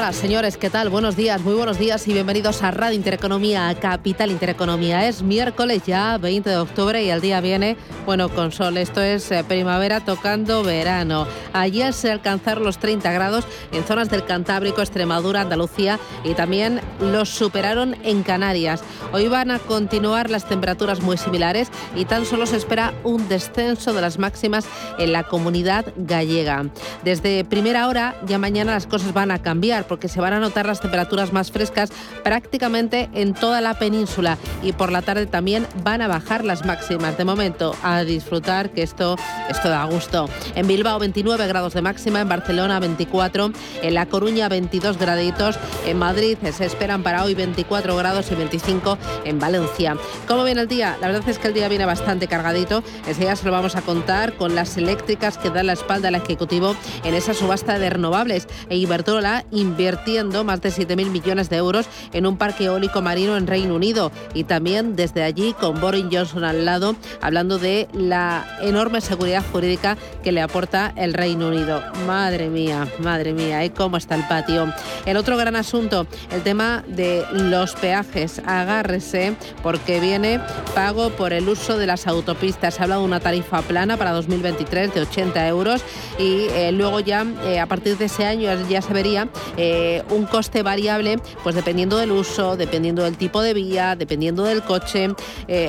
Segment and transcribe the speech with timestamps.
[0.00, 0.88] Señores, ¿qué tal?
[0.88, 5.06] Buenos días, muy buenos días y bienvenidos a Radio Intereconomía, Capital Intereconomía.
[5.06, 7.76] Es miércoles ya, 20 de octubre y el día viene,
[8.10, 8.76] bueno, con sol.
[8.76, 11.28] Esto es eh, primavera tocando verano.
[11.52, 17.28] Ayer se alcanzaron los 30 grados en zonas del Cantábrico, Extremadura, Andalucía y también los
[17.28, 18.82] superaron en Canarias.
[19.12, 23.92] Hoy van a continuar las temperaturas muy similares y tan solo se espera un descenso
[23.92, 24.66] de las máximas
[24.98, 26.64] en la comunidad gallega.
[27.04, 30.66] Desde primera hora, ya mañana las cosas van a cambiar porque se van a notar
[30.66, 31.90] las temperaturas más frescas
[32.24, 37.16] prácticamente en toda la península y por la tarde también van a bajar las máximas.
[37.16, 39.16] De momento, a disfrutar que esto,
[39.48, 40.28] esto da gusto.
[40.54, 45.98] En Bilbao 29 grados de máxima, en Barcelona 24, en La Coruña 22 graditos, en
[45.98, 49.96] Madrid se esperan para hoy 24 grados y 25 en Valencia.
[50.26, 50.96] ¿Cómo viene el día?
[51.00, 52.82] La verdad es que el día viene bastante cargadito.
[53.06, 56.76] Enseguida se lo vamos a contar con las eléctricas que dan la espalda al Ejecutivo
[57.04, 58.48] en esa subasta de renovables.
[58.68, 63.46] E Iberdrola invirtiendo más de 7.000 millones de euros en un parque eólico marino en
[63.46, 69.00] Reino Unido y también desde allí con Boris Johnson al lado hablando de la enorme
[69.00, 71.82] seguridad jurídica que le aporta el Reino Unido.
[72.06, 73.70] Madre mía, madre mía, ¿eh?
[73.70, 74.72] ¿cómo está el patio?
[75.06, 78.40] El otro gran asunto, el tema de los peajes.
[78.46, 80.40] Agárrese porque viene
[80.74, 82.74] pago por el uso de las autopistas.
[82.74, 85.82] Se habla de una tarifa plana para 2023 de 80 euros
[86.18, 90.26] y eh, luego ya eh, a partir de ese año ya se vería eh, un
[90.26, 95.08] coste variable, pues dependiendo del uso, dependiendo del tipo de vía, dependiendo del coche.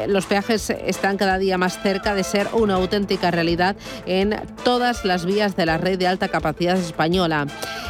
[0.08, 3.76] Los peajes están cada día más cerca de ser una auténtica realidad
[4.06, 7.46] en todas las vías de la red de alta capacidad española.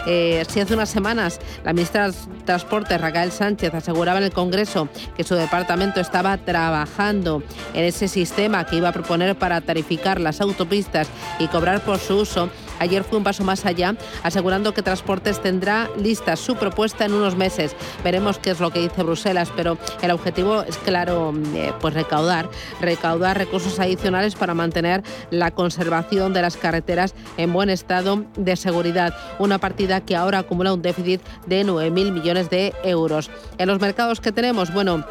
[0.06, 4.90] Eh, si hace unas semanas la ministra de Transporte, Raquel Sánchez, aseguraba en el Congreso
[5.16, 10.42] que su departamento estaba trabajando en ese sistema que iba a proponer para tarificar las
[10.42, 11.08] autopistas
[11.40, 12.50] y cobrar por su uso,
[12.82, 17.36] ayer fue un paso más allá, asegurando que Transportes tendrá lista su propuesta en unos
[17.36, 17.76] meses.
[18.04, 22.50] Veremos qué es lo que dice Bruselas, pero el objetivo es claro, eh, pues recaudar,
[22.80, 29.16] recaudar recursos adicionales para mantener la conservación de las carreteras en buen estado de seguridad.
[29.40, 33.30] Una partida que ahora acumula un déficit de 9.000 millones de euros.
[33.58, 35.06] En los mercados que tenemos, bueno,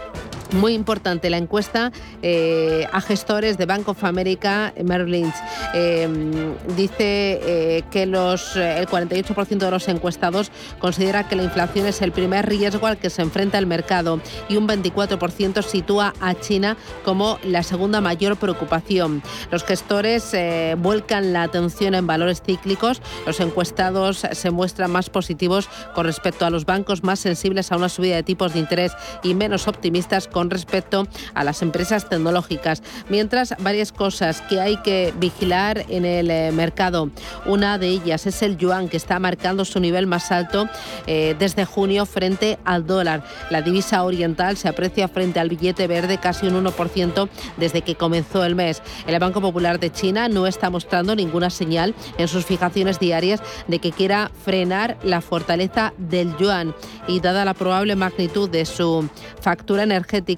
[0.53, 5.35] muy importante la encuesta eh, a gestores de Bank of America Merrill Lynch.
[5.75, 12.03] Em, dice eh, que los, el 48% de los encuestados considera que la inflación es
[12.03, 16.77] el primer riesgo al que se enfrenta el mercado y un 24% sitúa a China
[17.05, 19.23] como la segunda mayor preocupación.
[19.51, 23.03] Los gestores eh, vuelcan la atención en valores cíclicos.
[23.27, 27.89] Los encuestados se muestran más positivos con respecto a los bancos más sensibles a una
[27.89, 32.83] subida de tipos de interés y menos optimistas con con respecto a las empresas tecnológicas.
[33.11, 37.11] Mientras, varias cosas que hay que vigilar en el eh, mercado.
[37.45, 40.67] Una de ellas es el yuan, que está marcando su nivel más alto
[41.07, 43.23] eh, desde junio frente al dólar.
[43.51, 47.29] La divisa oriental se aprecia frente al billete verde casi un 1%
[47.59, 48.81] desde que comenzó el mes.
[49.07, 53.79] El Banco Popular de China no está mostrando ninguna señal en sus fijaciones diarias de
[53.79, 56.75] que quiera frenar la fortaleza del yuan
[57.07, 59.07] y dada la probable magnitud de su
[59.41, 60.30] factura energética,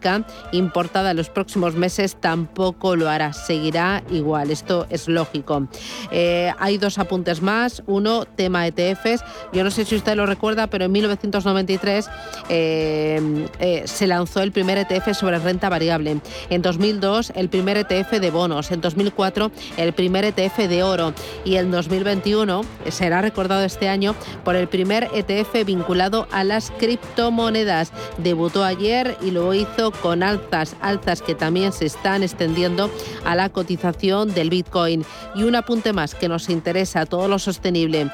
[0.53, 5.69] importada en los próximos meses tampoco lo hará, seguirá igual, esto es lógico.
[6.11, 10.67] Eh, hay dos apuntes más, uno, tema ETFs, yo no sé si usted lo recuerda,
[10.69, 12.11] pero en 1993
[12.49, 16.21] eh, eh, se lanzó el primer ETF sobre renta variable,
[16.51, 21.15] en 2002 el primer ETF de bonos, en 2004 el primer ETF de oro.
[21.45, 24.15] Y en 2021 será recordado este año
[24.45, 27.93] por el primer ETF vinculado a las criptomonedas.
[28.19, 32.91] Debutó ayer y lo hizo con alzas, alzas que también se están extendiendo
[33.25, 35.05] a la cotización del Bitcoin.
[35.35, 38.11] Y un apunte más que nos interesa, a todo lo sostenible.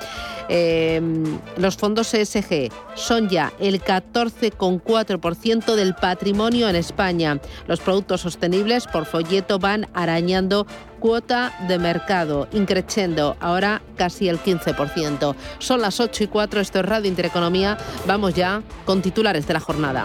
[0.49, 7.38] Em, los fondos ESG son ya el 14,4% del patrimonio en España.
[7.67, 10.67] Los productos sostenibles por folleto van arañando
[11.00, 15.37] cuota de mercado, increciendo ahora casi el 15%.
[15.59, 17.76] Son las 8 y 4, esto es Radio Intereconomía.
[18.06, 20.05] Vamos ya con titulares de la jornada.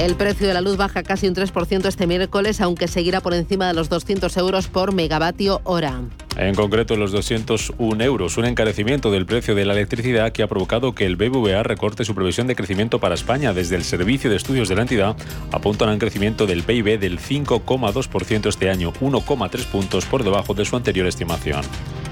[0.00, 3.68] El precio de la luz baja casi un 3% este miércoles, aunque seguirá por encima
[3.68, 6.00] de los 200 euros por megavatio hora.
[6.38, 10.94] En concreto, los 201 euros, un encarecimiento del precio de la electricidad que ha provocado
[10.94, 13.52] que el BBVA recorte su previsión de crecimiento para España.
[13.52, 15.16] Desde el Servicio de Estudios de la entidad
[15.52, 20.64] apuntan a un crecimiento del PIB del 5,2% este año, 1,3 puntos por debajo de
[20.64, 21.60] su anterior estimación.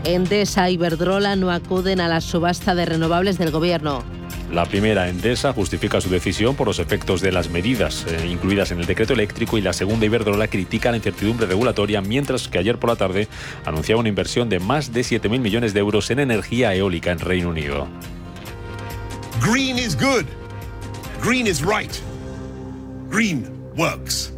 [0.04, 4.04] Endesa y Iberdrola no acuden a la subasta de renovables del gobierno.
[4.52, 8.80] La primera, Endesa, justifica su decisión por los efectos de las medidas eh, incluidas en
[8.80, 12.90] el decreto eléctrico y la segunda, Iberdrola, critica la incertidumbre regulatoria, mientras que ayer por
[12.90, 13.28] la tarde
[13.64, 17.50] anunciaba una inversión de más de 7.000 millones de euros en energía eólica en Reino
[17.50, 17.88] Unido.
[19.40, 20.24] Green is good.
[21.22, 21.92] Green is right.
[23.10, 23.46] Green
[23.76, 24.32] works.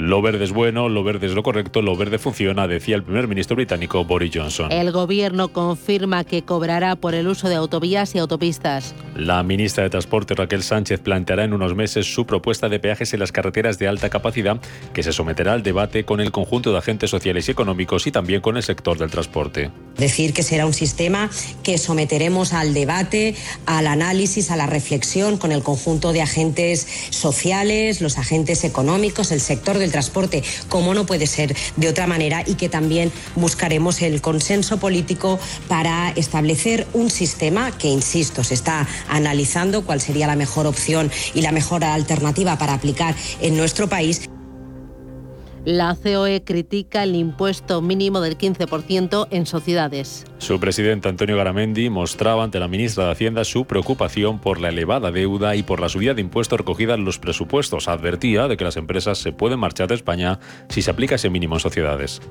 [0.00, 3.28] Lo verde es bueno, lo verde es lo correcto, lo verde funciona, decía el primer
[3.28, 4.72] ministro británico Boris Johnson.
[4.72, 8.94] El gobierno confirma que cobrará por el uso de autovías y autopistas.
[9.14, 13.20] La ministra de Transporte Raquel Sánchez planteará en unos meses su propuesta de peajes en
[13.20, 14.58] las carreteras de alta capacidad
[14.94, 18.40] que se someterá al debate con el conjunto de agentes sociales y económicos y también
[18.40, 19.70] con el sector del transporte.
[19.98, 21.28] Decir que será un sistema
[21.62, 23.34] que someteremos al debate,
[23.66, 29.40] al análisis, a la reflexión con el conjunto de agentes sociales, los agentes económicos, el
[29.40, 34.20] sector del transporte, como no puede ser de otra manera, y que también buscaremos el
[34.20, 35.38] consenso político
[35.68, 41.42] para establecer un sistema que, insisto, se está analizando cuál sería la mejor opción y
[41.42, 44.29] la mejor alternativa para aplicar en nuestro país.
[45.66, 50.24] La COE critica el impuesto mínimo del 15% en sociedades.
[50.38, 55.12] Su presidente Antonio Garamendi mostraba ante la ministra de Hacienda su preocupación por la elevada
[55.12, 57.88] deuda y por la subida de impuestos recogida en los presupuestos.
[57.88, 60.40] Advertía de que las empresas se pueden marchar de España
[60.70, 62.22] si se aplica ese mínimo en sociedades.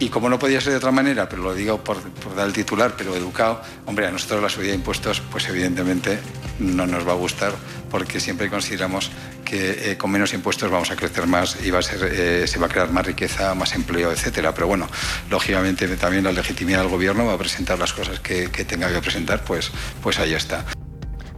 [0.00, 1.98] Y como no podía ser de otra manera, pero lo digo por,
[2.36, 6.20] dar el titular, pero educado, hombre, a nosotros la subida de impuestos, pues evidentemente
[6.60, 7.52] no nos va a gustar,
[7.90, 9.10] porque siempre consideramos
[9.44, 12.58] que eh, con menos impuestos vamos a crecer más y va a ser, eh, se
[12.60, 14.54] va a crear más riqueza, más empleo, etcétera.
[14.54, 14.88] Pero bueno,
[15.30, 19.00] lógicamente también la legitimidad del gobierno va a presentar las cosas que, que tenga que
[19.00, 20.64] presentar, pues, pues ahí está.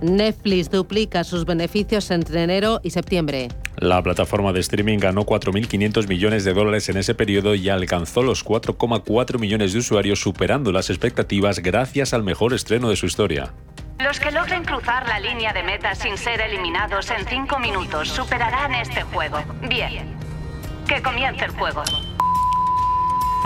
[0.03, 3.49] Netflix duplica sus beneficios entre enero y septiembre.
[3.77, 8.45] La plataforma de streaming ganó 4.500 millones de dólares en ese periodo y alcanzó los
[8.45, 13.53] 4,4 millones de usuarios, superando las expectativas gracias al mejor estreno de su historia.
[13.99, 18.75] Los que logren cruzar la línea de meta sin ser eliminados en 5 minutos superarán
[18.75, 19.39] este juego.
[19.69, 20.15] Bien.
[20.87, 21.83] Que comience el juego.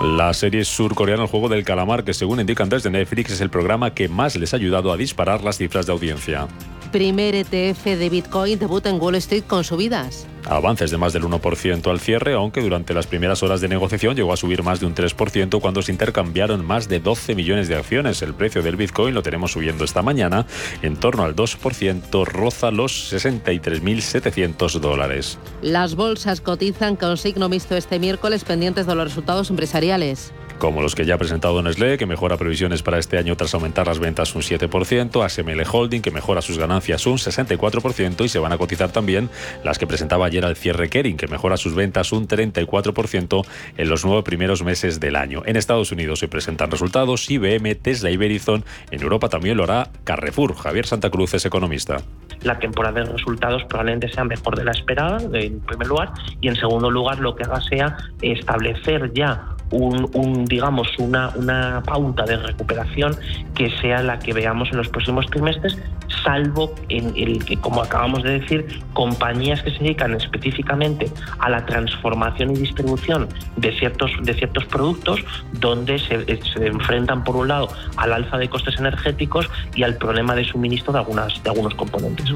[0.03, 3.95] La serie surcoreana El Juego del Calamar, que según indican desde Netflix, es el programa
[3.95, 6.49] que más les ha ayudado a disparar las cifras de audiencia.
[6.91, 10.27] Primer ETF de Bitcoin debuta en Wall Street con subidas.
[10.47, 14.33] Avances de más del 1% al cierre, aunque durante las primeras horas de negociación llegó
[14.33, 18.23] a subir más de un 3% cuando se intercambiaron más de 12 millones de acciones.
[18.23, 20.47] El precio del Bitcoin lo tenemos subiendo esta mañana
[20.83, 25.39] en torno al 2%, roza los 63.700 dólares.
[25.63, 30.95] Las bolsas cotizan con signo mixto este miércoles pendientes de los resultados empresariales como los
[30.95, 34.35] que ya ha presentado Nestlé, que mejora previsiones para este año tras aumentar las ventas
[34.35, 38.91] un 7%, ASML Holding, que mejora sus ganancias un 64%, y se van a cotizar
[38.91, 39.31] también
[39.63, 43.47] las que presentaba ayer al cierre Kering, que mejora sus ventas un 34%
[43.77, 45.43] en los nueve primeros meses del año.
[45.47, 48.65] En Estados Unidos se presentan resultados IBM, Tesla y Verizon.
[48.91, 50.55] En Europa también lo hará Carrefour.
[50.55, 51.99] Javier Santa Cruz es economista.
[52.43, 56.57] La temporada de resultados probablemente sea mejor de la esperada, en primer lugar, y en
[56.57, 63.17] segundo lugar lo que haga sea establecer ya un, digamos, una, una pauta de recuperación
[63.55, 65.77] que sea la que veamos en los próximos trimestres,
[66.23, 71.67] salvo en el que, como acabamos de decir, compañías que se dedican específicamente a la
[71.67, 75.21] transformación y distribución de ciertos, de ciertos productos,
[75.53, 80.35] donde se, se enfrentan, por un lado, al alza de costes energéticos y al problema
[80.35, 82.33] de suministro de, algunas, de algunos componentes.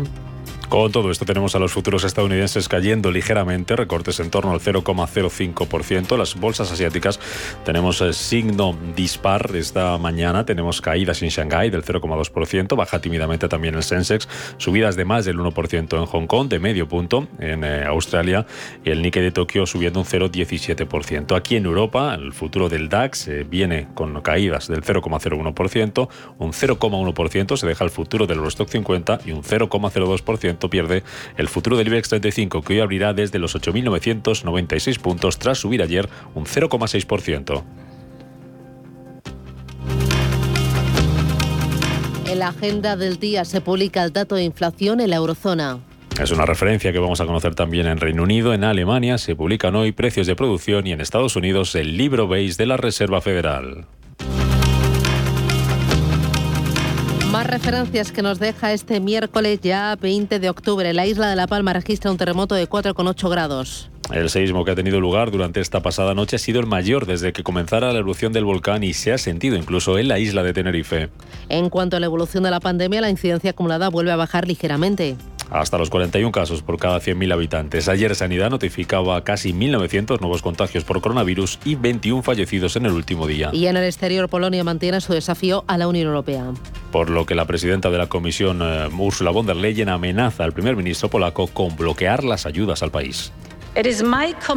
[0.68, 6.18] Con todo esto tenemos a los futuros estadounidenses cayendo ligeramente, recortes en torno al 0,05%.
[6.18, 7.18] Las bolsas asiáticas
[7.64, 13.76] tenemos eh, signo dispar esta mañana, tenemos caídas en Shanghái del 0,2%, baja tímidamente también
[13.76, 17.84] el Sensex, subidas de más del 1% en Hong Kong, de medio punto en eh,
[17.86, 18.44] Australia
[18.84, 21.34] y el Nikkei de Tokio subiendo un 0,17%.
[21.34, 26.08] Aquí en Europa, el futuro del DAX eh, viene con caídas del 0,01%,
[26.38, 31.04] un 0,1% se deja el futuro del Eurostock 50 y un 0,02% pierde
[31.36, 36.08] el futuro del IBEX 35, que hoy abrirá desde los 8.996 puntos tras subir ayer
[36.34, 37.62] un 0,6%.
[42.26, 45.78] En la agenda del día se publica el dato de inflación en la eurozona.
[46.20, 48.52] Es una referencia que vamos a conocer también en Reino Unido.
[48.52, 52.56] En Alemania se publican hoy precios de producción y en Estados Unidos el libro beige
[52.56, 53.86] de la Reserva Federal.
[57.30, 60.94] Más referencias que nos deja este miércoles ya 20 de octubre.
[60.94, 63.90] La isla de La Palma registra un terremoto de 4,8 grados.
[64.10, 67.34] El seísmo que ha tenido lugar durante esta pasada noche ha sido el mayor desde
[67.34, 70.54] que comenzara la erupción del volcán y se ha sentido incluso en la isla de
[70.54, 71.10] Tenerife.
[71.50, 75.16] En cuanto a la evolución de la pandemia, la incidencia acumulada vuelve a bajar ligeramente
[75.50, 77.88] hasta los 41 casos por cada 100.000 habitantes.
[77.88, 83.26] Ayer Sanidad notificaba casi 1.900 nuevos contagios por coronavirus y 21 fallecidos en el último
[83.26, 83.50] día.
[83.52, 86.52] Y en el exterior, Polonia mantiene su desafío a la Unión Europea.
[86.92, 90.52] Por lo que la presidenta de la Comisión, uh, Ursula von der Leyen, amenaza al
[90.52, 93.32] primer ministro polaco con bloquear las ayudas al país.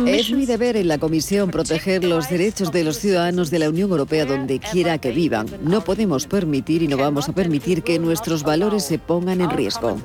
[0.08, 3.92] Es mi deber en la Comisión proteger los derechos de los ciudadanos de la Unión
[3.92, 5.48] Europea donde quiera que vivan.
[5.62, 10.00] No podemos permitir y no vamos a permitir que nuestros valores se pongan en riesgo.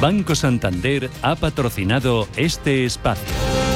[0.00, 3.75] Banco Santander ha patrocinado este espacio.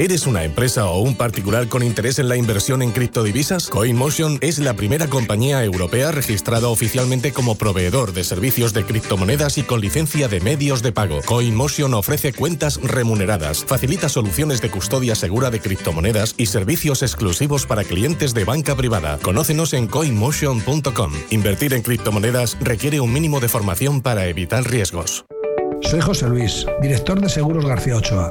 [0.00, 3.66] ¿Eres una empresa o un particular con interés en la inversión en criptodivisas?
[3.66, 9.64] CoinMotion es la primera compañía europea registrada oficialmente como proveedor de servicios de criptomonedas y
[9.64, 11.18] con licencia de medios de pago.
[11.26, 17.82] CoinMotion ofrece cuentas remuneradas, facilita soluciones de custodia segura de criptomonedas y servicios exclusivos para
[17.82, 19.18] clientes de banca privada.
[19.20, 21.12] Conócenos en coinmotion.com.
[21.30, 25.24] Invertir en criptomonedas requiere un mínimo de formación para evitar riesgos.
[25.80, 28.30] Soy José Luis, director de Seguros García Ochoa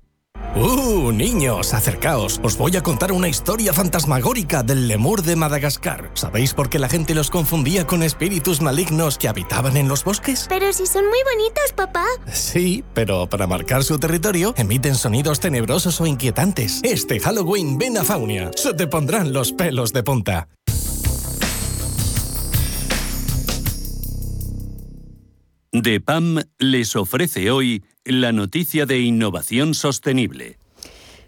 [0.55, 1.73] ¡Uh, niños!
[1.73, 2.41] Acercaos.
[2.43, 6.11] Os voy a contar una historia fantasmagórica del lemur de Madagascar.
[6.13, 10.47] ¿Sabéis por qué la gente los confundía con espíritus malignos que habitaban en los bosques?
[10.49, 12.05] Pero si son muy bonitos, papá.
[12.33, 16.81] Sí, pero para marcar su territorio emiten sonidos tenebrosos o inquietantes.
[16.83, 18.51] Este Halloween ven a Faunia.
[18.55, 20.49] Se te pondrán los pelos de punta.
[25.73, 30.60] DEPAM les ofrece hoy la noticia de innovación sostenible.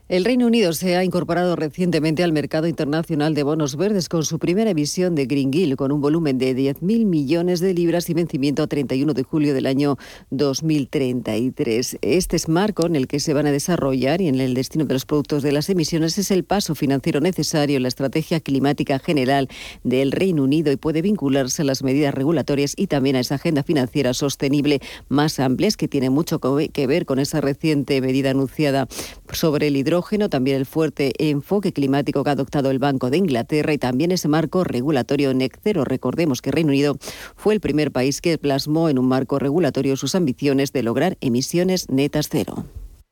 [0.10, 4.38] El Reino Unido se ha incorporado recientemente al mercado internacional de bonos verdes con su
[4.38, 8.64] primera emisión de Green Gill, con un volumen de 10.000 millones de libras y vencimiento
[8.64, 9.98] a 31 de julio del año
[10.30, 12.00] 2033.
[12.02, 14.94] Este es marco en el que se van a desarrollar y en el destino de
[14.94, 19.48] los productos de las emisiones es el paso financiero necesario en la estrategia climática general
[19.86, 23.64] del Reino Unido y puede vincularse a las medidas regulatorias y también a esa agenda
[23.64, 26.42] financiera sostenible más amplia, que tiene mucho
[26.74, 28.90] que ver con esa reciente medida anunciada
[29.32, 29.93] sobre el hidrógeno
[30.30, 34.28] también el fuerte enfoque climático que ha adoptado el Banco de Inglaterra y también ese
[34.28, 35.86] marco regulatorio NEC cero.
[35.86, 36.98] Recordemos que Reino Unido
[37.36, 41.90] fue el primer país que plasmó en un marco regulatorio sus ambiciones de lograr emisiones
[41.90, 42.66] netas cero.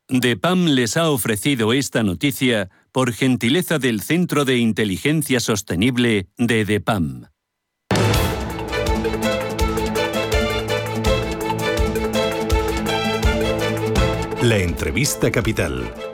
[0.08, 7.26] DEPAM les ha ofrecido esta noticia por gentileza del Centro de Inteligencia Sostenible de DEPAM.
[14.42, 16.11] La entrevista capital.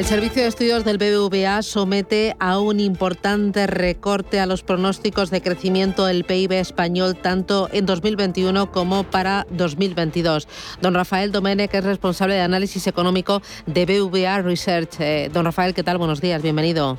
[0.00, 5.42] El Servicio de Estudios del BBVA somete a un importante recorte a los pronósticos de
[5.42, 10.48] crecimiento del PIB español tanto en 2021 como para 2022.
[10.80, 15.00] Don Rafael Domenech es responsable de análisis económico de BBVA Research.
[15.00, 15.98] Eh, don Rafael, ¿qué tal?
[15.98, 16.98] Buenos días, bienvenido.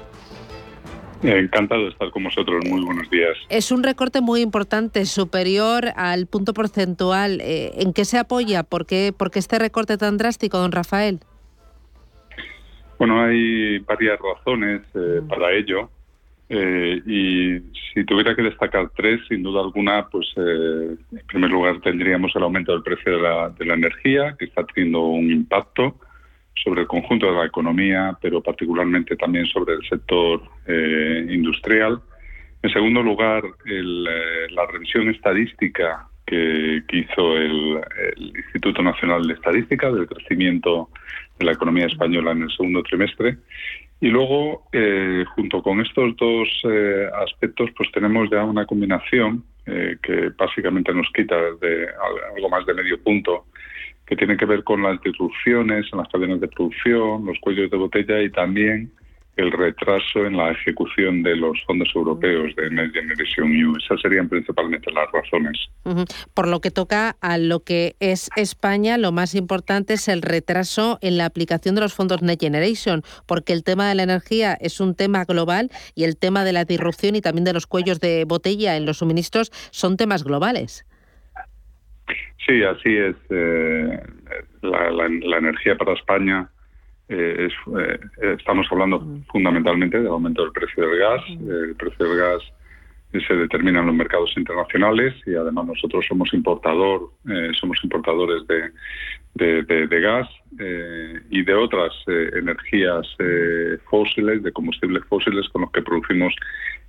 [1.24, 2.64] Encantado de estar con vosotros.
[2.70, 3.36] Muy buenos días.
[3.50, 7.42] Es un recorte muy importante, superior al punto porcentual.
[7.42, 8.62] Eh, ¿En qué se apoya?
[8.62, 11.22] ¿Por qué, ¿Por qué este recorte tan drástico, don Rafael?
[13.02, 15.90] Bueno, hay varias razones eh, para ello.
[16.48, 17.60] Eh, y
[17.92, 22.74] si tuviera que destacar tres, sin duda alguna, pues en primer lugar tendríamos el aumento
[22.74, 25.96] del precio de la, de la energía, que está teniendo un impacto
[26.64, 32.00] sobre el conjunto de la economía, pero particularmente también sobre el sector eh, industrial.
[32.62, 33.82] En segundo lugar, eh,
[34.52, 37.82] la revisión estadística que, hizo el,
[38.18, 40.90] Instituto Nacional de Estadística del crecimiento
[41.38, 43.38] de la economía española en el segundo trimestre.
[44.00, 46.48] Y luego, eh, junto con estos dos
[47.24, 51.88] aspectos, pues tenemos ya una combinación que básicamente nos quita de
[52.36, 53.46] algo más de medio punto
[54.08, 57.78] que tiene que ver con las disrupciones en las cadenas de producción, los cuellos de
[57.78, 58.92] botella y también
[59.42, 63.76] el retraso en la ejecución de los fondos europeos de Next Generation EU.
[63.78, 65.58] Esas serían principalmente las razones.
[66.34, 71.00] Por lo que toca a lo que es España, lo más importante es el retraso
[71.02, 74.80] en la aplicación de los fondos Next Generation, porque el tema de la energía es
[74.80, 78.26] un tema global y el tema de la disrupción y también de los cuellos de
[78.26, 80.86] botella en los suministros son temas globales.
[82.46, 83.16] Sí, así es.
[83.30, 84.00] Eh,
[84.62, 86.50] la, energía para España
[87.12, 91.22] eh, es, eh, estamos hablando fundamentalmente del aumento del precio del gas.
[91.30, 92.42] El precio del gas
[93.28, 97.10] se determina en los mercados internacionales y además nosotros somos importador,
[97.60, 100.30] somos importadores de, de, gas
[101.30, 103.06] y de otras energías
[103.90, 106.34] fósiles, de combustibles fósiles con los que producimos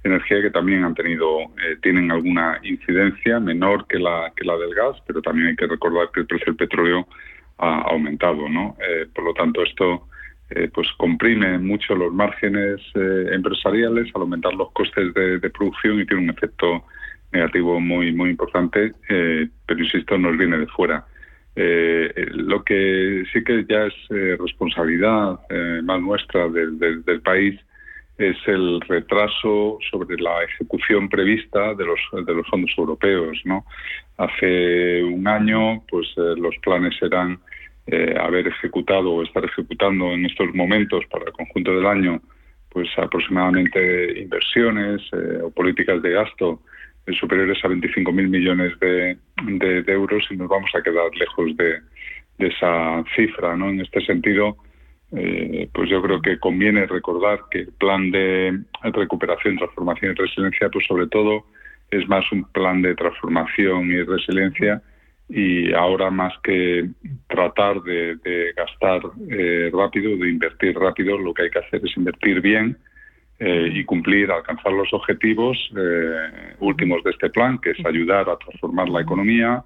[0.05, 4.75] energía que también han tenido, eh, tienen alguna incidencia menor que la, que la del
[4.75, 7.07] gas, pero también hay que recordar que el precio del petróleo
[7.63, 8.77] ha aumentado, ¿no?
[8.87, 10.09] Eh, por lo tanto, esto
[10.51, 16.25] eh, pues comprime mucho los márgenes empresariales al aumentar los costes de, producción y tiene
[16.25, 16.85] un efecto
[17.33, 21.07] negativo muy muy importante, pero insisto, nos viene de fuera.
[21.55, 25.41] lo que sí que ya es responsabilidad
[25.83, 27.59] más nuestra del, del país
[28.19, 33.41] es el retraso sobre la ejecución prevista de los, de los fondos europeos.
[33.45, 33.65] ¿no?
[34.17, 37.39] Hace un año, pues eh, los planes eran
[37.87, 42.21] eh, haber ejecutado o estar ejecutando en estos momentos para el conjunto del año,
[42.69, 46.63] pues aproximadamente inversiones eh, o políticas de gasto
[47.19, 49.19] superiores a 25.000 millones de,
[49.89, 51.81] euros y nos vamos a quedar lejos de,
[52.39, 53.57] de esa cifra.
[53.57, 53.71] ¿no?
[53.71, 54.57] En este sentido,
[55.15, 60.69] eh, pues yo creo que conviene recordar que el plan de recuperación, transformación y resiliencia,
[60.71, 61.45] pues sobre todo
[61.91, 64.81] es más un plan de transformación y resiliencia
[65.35, 66.91] y ahora más que
[67.27, 72.43] tratar de, gastar eh, rápido, de invertir rápido, lo que hay que hacer es invertir
[72.43, 72.77] bien
[73.39, 75.57] eh, y cumplir, alcanzar los objetivos
[76.61, 79.65] últimos de este plan, que es ayudar a transformar la economía,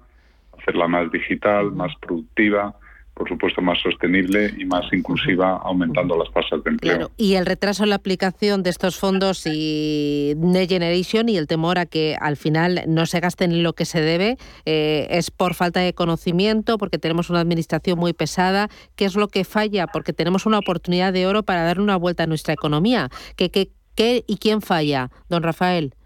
[0.57, 2.73] hacerla más digital, más productiva,
[3.17, 6.95] por supuesto, más sostenible y más inclusiva, aumentando las tasas de empleo.
[6.97, 7.11] Claro.
[7.17, 11.79] Y el retraso en la aplicación de estos fondos y Next Generation y el temor
[11.79, 15.79] a que al final no se gasten lo que se debe eh, es por falta
[15.79, 18.69] de conocimiento, porque tenemos una administración muy pesada.
[18.95, 19.87] ¿Qué es lo que falla?
[19.87, 23.09] Porque tenemos una oportunidad de oro para dar una vuelta a nuestra economía.
[23.35, 25.96] ¿Qué, qué, qué y quién falla, don Rafael?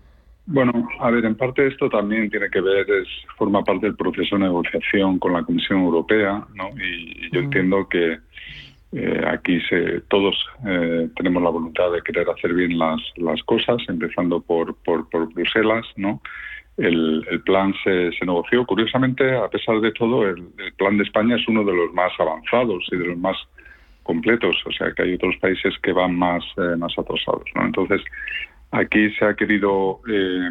[0.54, 4.36] Bueno, a ver, en parte esto también tiene que ver, es forma parte del proceso
[4.36, 6.72] de negociación con la Comisión Europea, ¿no?
[6.78, 7.44] Y, yo mm.
[7.46, 8.18] entiendo que
[8.92, 10.36] eh, aquí se, todos
[10.68, 15.86] eh, tenemos la voluntad de querer hacer bien las, las cosas, empezando por, por, Bruselas,
[15.96, 16.22] ¿no?
[16.76, 18.66] El, plan se, se, negoció.
[18.66, 22.84] Curiosamente, a pesar de todo, el, plan de España es uno de los más avanzados
[22.92, 23.38] y de los más
[24.04, 27.66] completos, o sea que hay otros países que van más, eh, más atrasados, ¿no?
[27.66, 28.02] Entonces,
[28.72, 30.50] Aquí se ha querido, eh,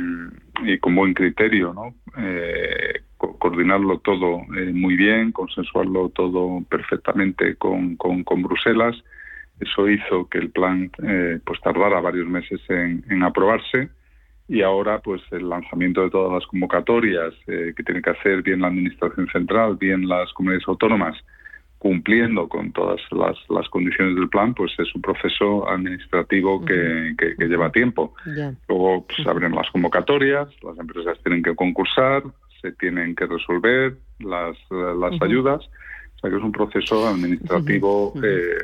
[0.64, 1.94] y con buen criterio, ¿no?
[2.18, 8.94] Eh, coordinarlo todo eh, muy bien, consensuarlo todo perfectamente con, con, Bruselas.
[9.58, 10.90] Eso hizo que el plan
[11.44, 13.90] pues tardara varios meses en, en, aprobarse
[14.48, 18.68] y ahora pues el lanzamiento de todas las convocatorias que tiene que hacer bien la
[18.68, 21.16] Administración Central, bien las comunidades autónomas
[21.80, 27.48] cumpliendo con todas las, las, condiciones del plan, pues es un proceso administrativo que, que,
[27.48, 28.12] lleva tiempo.
[28.68, 32.22] Luego pues, se abren las convocatorias, las empresas tienen que concursar,
[32.60, 35.70] se tienen que resolver las, las ayudas,
[36.20, 38.58] O sea que es un proceso administrativo eh,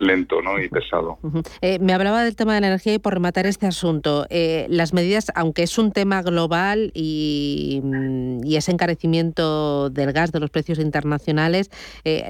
[0.00, 0.58] lento ¿no?
[0.58, 1.18] y pesado.
[1.60, 4.94] Eh, me hablaba del tema de la energía y por rematar este asunto, eh, las
[4.94, 10.48] medidas, aunque es un tema global y, mm, y, ese encarecimiento del gas, de los
[10.48, 11.70] precios internacionales,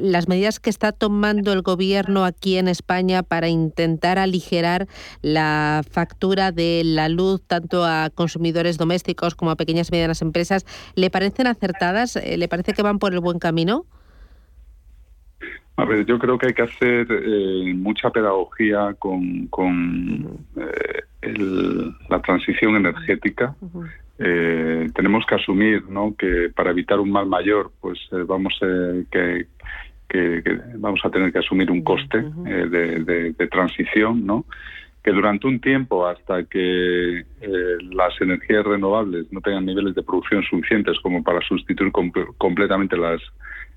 [0.01, 4.89] las medidas que está tomando el gobierno aquí en España para intentar aligerar
[5.21, 10.67] la factura de la luz tanto a consumidores domésticos como a pequeñas y medianas empresas,
[10.97, 12.17] ¿le parecen acertadas?
[12.17, 13.87] ¿Le parece que van por el buen camino?
[15.77, 19.49] A ver, yo creo que hay que hacer eh, mucha pedagogía con,
[20.57, 23.55] eh, la transición energética.
[24.19, 26.15] Eh, tenemos que asumir ¿no?
[26.17, 28.61] que para evitar un mal mayor, pues vamos,
[29.11, 29.47] que,
[30.77, 34.45] vamos a tener que asumir un coste de, de, transición, ¿no?
[35.03, 37.25] que durante un tiempo, hasta que
[37.93, 41.91] las energías renovables no tengan niveles de producción suficientes como para sustituir
[42.37, 43.23] completamente las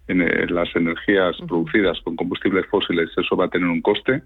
[0.07, 4.21] en eh, las energías producidas con combustibles fósiles, eso va a tener un coste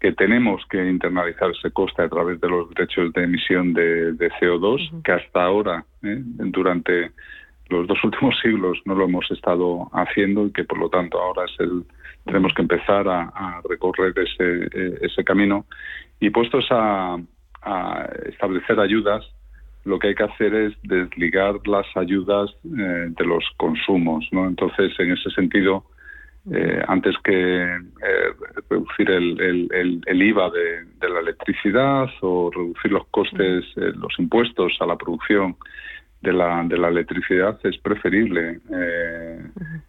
[0.00, 5.02] que tenemos que internalizar ese coste a través de los derechos de emisión de, CO2,
[5.02, 7.10] que hasta ahora, eh, durante
[7.68, 11.44] los dos últimos siglos, no lo hemos estado haciendo y que por lo tanto ahora
[11.44, 11.84] es el,
[12.24, 15.66] tenemos que empezar a, recorrer ese, eh, ese camino.
[16.20, 17.16] Y puestos a,
[17.62, 19.24] a establecer ayudas,
[19.84, 24.46] lo que hay que hacer es desligar las ayudas eh, de los consumos, ¿no?
[24.46, 25.84] Entonces, en ese sentido,
[26.52, 27.78] eh, antes que eh,
[28.70, 29.68] reducir el,
[30.06, 35.56] el, IVA de, la electricidad o reducir los costes, los impuestos a la producción
[36.22, 38.60] de la, de la electricidad, es preferible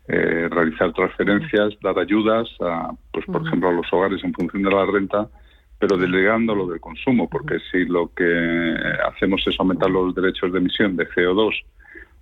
[0.07, 4.85] realizar transferencias, dar ayudas, a, pues por ejemplo, a los hogares en función de la
[4.85, 5.29] renta
[5.79, 8.75] pero delegando lo del consumo, porque si lo que
[9.07, 11.53] hacemos es aumentar los derechos de emisión de CO2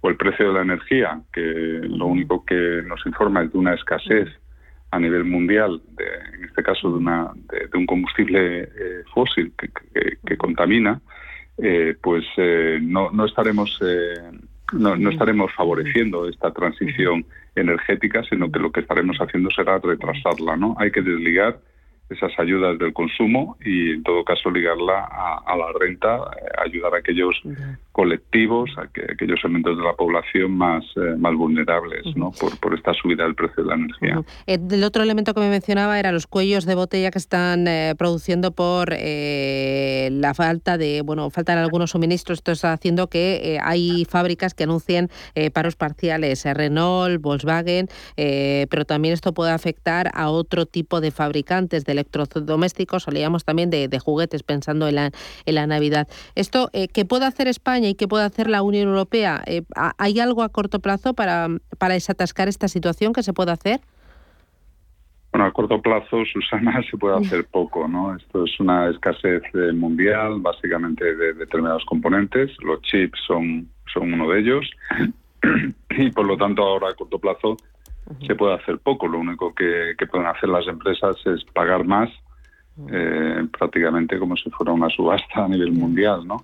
[0.01, 3.73] o el precio de la energía, que lo único que nos informa es de una
[3.73, 4.29] escasez
[4.91, 5.81] a nivel mundial,
[6.35, 11.01] en este caso de, una, de, un combustible eh, fósil que, contamina,
[11.57, 13.81] eh, pues eh, no, no, estaremos
[14.71, 20.55] no, no, estaremos favoreciendo esta transición energética, sino que lo que estaremos haciendo será retrasarla,
[20.55, 20.75] ¿no?
[20.77, 21.59] Hay que desligar
[22.09, 26.97] esas ayudas del consumo y en todo caso ligarla a, la renta, eh, ayudar a
[26.99, 27.35] aquellos
[27.97, 32.29] colectivos, a, que, aquellos elementos de la población más, eh, más vulnerables ¿no?
[32.29, 34.21] por, por esta subida del precio de la energía.
[34.45, 38.51] El otro elemento que me mencionaba era los cuellos de botella que están eh, produciendo
[38.51, 42.37] por la falta de, bueno, faltan algunos suministros.
[42.37, 45.09] Esto está haciendo que hay fábricas que anuncien
[45.53, 51.93] paros parciales, Renault, Volkswagen, pero también esto puede afectar a otro tipo de fabricantes de
[51.93, 55.11] electrodomésticos, o leíamos también de, juguetes pensando en la,
[55.45, 56.07] en la Navidad.
[56.35, 59.43] Esto, eh, ¿qué puede hacer España y qué puede hacer la Unión Europea?
[59.45, 59.63] Eh,
[59.97, 61.47] ¿Hay algo a corto plazo para,
[61.77, 63.81] para desatascar esta situación que se puede hacer?
[65.31, 68.15] Bueno, a corto plazo, Susana, se puede hacer poco, ¿no?
[68.15, 72.51] Esto es una escasez eh, mundial, básicamente de determinados componentes.
[72.63, 74.69] Los chips son, son uno de ellos.
[75.89, 77.57] Y por lo tanto, ahora a corto plazo
[78.25, 79.07] se puede hacer poco.
[79.07, 82.09] Lo único que, pueden hacer las empresas es pagar más,
[82.91, 86.43] eh, prácticamente como si fuera una subasta a nivel mundial, ¿no?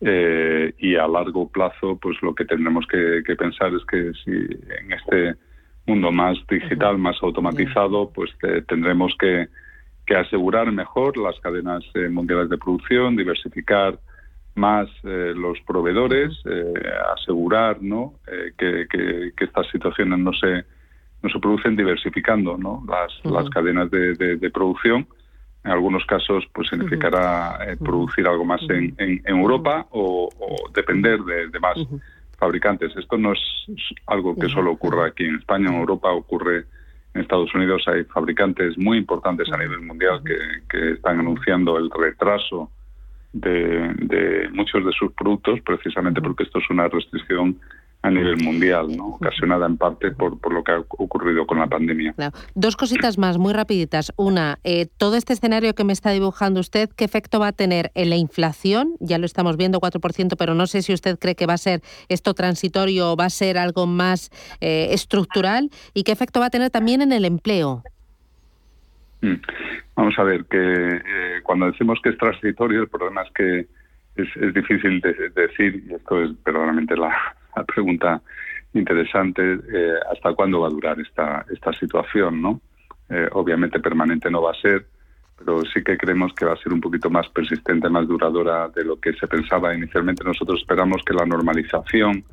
[0.00, 4.92] Eh, y a largo plazo, pues lo que tendremos que, pensar es que si en
[4.92, 5.34] este
[5.86, 9.48] mundo más digital, más automatizado, pues eh, tendremos que,
[10.14, 13.98] asegurar mejor las cadenas mundiales de producción, diversificar
[14.54, 16.30] más los proveedores,
[17.16, 18.12] asegurar ¿no?
[18.58, 20.64] que, que, estas situaciones no se
[21.24, 22.84] no se producen diversificando ¿no?
[22.86, 25.06] las, las cadenas de, producción.
[25.64, 30.28] En algunos casos, pues significará eh, producir algo más en, en, Europa o,
[30.74, 31.76] depender de, más
[32.38, 32.94] fabricantes.
[32.96, 33.40] Esto no es
[34.06, 36.66] algo que solo ocurra aquí en España, en Europa ocurre
[37.14, 37.82] en Estados Unidos.
[37.86, 40.36] Hay fabricantes muy importantes a nivel mundial que,
[40.68, 42.70] que están anunciando el retraso
[43.32, 47.58] de, de muchos de sus productos, precisamente porque esto es una restricción
[48.04, 49.14] a nivel mundial, ¿no?
[49.14, 52.14] ocasionada en parte por, por lo que ha ocurrido con la pandemia.
[52.54, 54.12] Dos cositas más, muy rapiditas.
[54.16, 57.92] Una, eh, todo este escenario que me está dibujando usted, ¿qué efecto va a tener
[57.94, 58.92] en la inflación?
[59.00, 61.80] Ya lo estamos viendo, 4%, pero no sé si usted cree que va a ser
[62.10, 64.28] esto transitorio o va a ser algo más
[64.60, 65.70] eh, estructural.
[65.94, 67.82] ¿Y qué efecto va a tener también en el empleo?
[69.22, 69.36] Mm.
[69.94, 73.60] Vamos a ver, que eh, cuando decimos que es transitorio, el problema es que
[74.16, 77.16] es, es difícil de, decir, y esto es verdaderamente la,
[77.62, 78.20] pregunta
[78.72, 82.42] interesante, eh, ¿hasta cuándo va a durar esta, esta situación?
[82.42, 82.60] ¿no?
[83.08, 84.86] Eh, obviamente permanente no va a ser,
[85.38, 88.84] pero sí que creemos que va a ser un poquito más persistente, más duradora de
[88.84, 90.24] lo que se pensaba inicialmente.
[90.24, 92.24] Nosotros esperamos que la normalización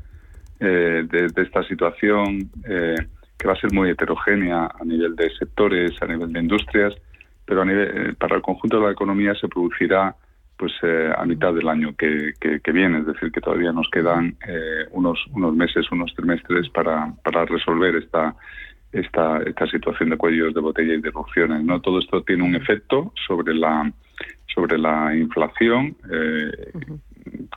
[0.59, 6.05] eh, de, esta situación que va a ser muy heterogénea a nivel de sectores, a
[6.05, 6.93] nivel de industrias,
[7.43, 10.15] pero a nivel, para el conjunto de la economía se producirá
[10.61, 10.73] pues
[11.17, 14.37] a mitad del año que, que, viene, es decir, que todavía nos quedan
[14.91, 18.35] unos unos meses, unos trimestres para, para resolver esta
[18.91, 21.63] esta, esta situación de cuellos de botella y de erupciones.
[21.63, 21.81] ¿no?
[21.81, 23.91] Todo esto tiene un efecto sobre la,
[24.53, 26.71] sobre la inflación eh,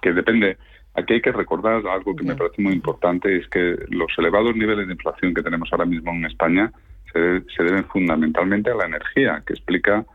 [0.01, 0.57] que depende.
[0.95, 4.87] Aquí hay que recordar algo que me parece muy importante, es que los elevados niveles
[4.87, 6.71] de inflación que tenemos ahora mismo en España
[7.13, 10.07] se, se deben fundamentalmente a la energía, que explica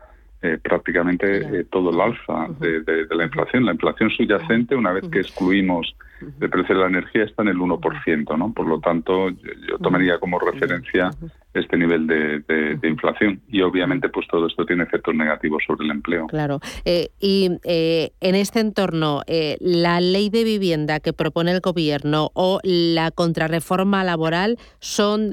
[0.42, 3.66] eh, prácticamente eh, todo el alza de, la inflación.
[3.66, 5.94] La inflación subyacente, una vez que excluimos
[6.40, 8.50] el precio de la energía, está en el 1%, ¿no?
[8.54, 11.10] Por lo tanto, yo, tomaría como referencia
[11.52, 16.26] este nivel de, inflación y obviamente pues todo esto tiene efectos negativos sobre el empleo.
[16.28, 16.60] Claro.
[16.86, 19.20] Eh, y en este entorno,
[19.60, 25.32] la ley de vivienda que propone el gobierno o la contrarreforma laboral son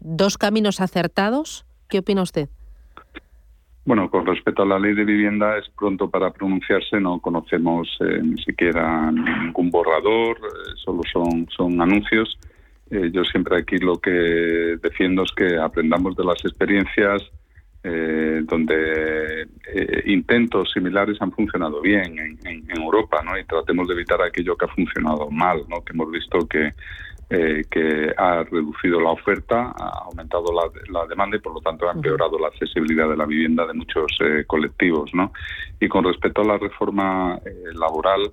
[0.00, 1.64] dos caminos acertados.
[1.88, 2.48] ¿Qué opina usted?
[3.84, 8.20] Bueno, con respecto a la ley de vivienda es pronto para pronunciarse, no conocemos eh,
[8.22, 12.38] ni siquiera ningún borrador, eh, solo son, son anuncios.
[12.90, 14.10] Eh, yo siempre aquí lo que
[14.82, 17.30] defiendo es que aprendamos de las experiencias
[17.82, 19.48] donde
[20.04, 23.38] intentos similares han funcionado bien en, en, Europa, ¿no?
[23.38, 25.82] Y tratemos de evitar aquello que ha funcionado mal, ¿no?
[25.82, 26.74] Que hemos visto que
[27.32, 31.92] eh, que ha reducido la oferta, ha aumentado la, demanda y por lo tanto ha
[31.92, 35.14] empeorado la accesibilidad de la vivienda de muchos eh, colectivos.
[35.14, 35.32] ¿no?
[35.78, 38.32] Y con respecto a la reforma eh, laboral,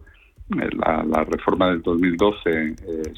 [0.49, 2.75] la, reforma del 2012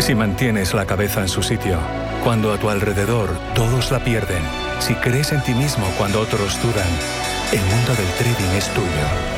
[0.00, 1.78] Si mantienes la cabeza en su sitio,
[2.24, 4.42] cuando a tu alrededor todos la pierden,
[4.80, 6.88] si crees en ti mismo cuando otros dudan,
[7.52, 9.37] el mundo del trading es tuyo.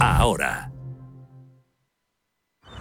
[0.00, 0.70] ahora.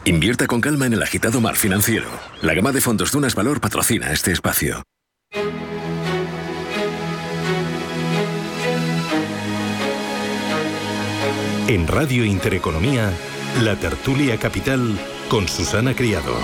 [0.03, 2.07] Invierta con calma en el agitado mar financiero.
[2.41, 4.83] La gama de fondos Dunas Valor patrocina este espacio.
[11.67, 13.11] En Radio Intereconomía,
[13.63, 16.35] la tertulia capital con Susana Criado.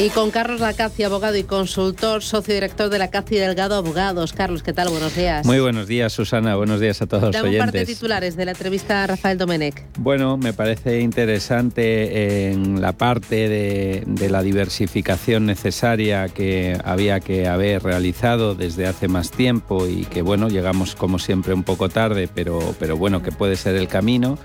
[0.00, 4.32] Y con Carlos Lacaci, abogado y consultor, socio director de la Lacaci Delgado Abogados.
[4.32, 4.90] Carlos, ¿qué tal?
[4.90, 5.44] Buenos días.
[5.44, 6.54] Muy buenos días, Susana.
[6.54, 7.60] Buenos días a todos los oyentes.
[7.60, 9.82] un par de titulares de la entrevista a Rafael Domenech.
[9.98, 17.48] Bueno, me parece interesante en la parte de, de, la diversificación necesaria que había que
[17.48, 22.28] haber realizado desde hace más tiempo y que, bueno, llegamos como siempre un poco tarde,
[22.32, 24.38] pero, pero bueno, que puede ser el camino.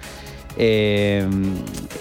[0.58, 1.28] Eh,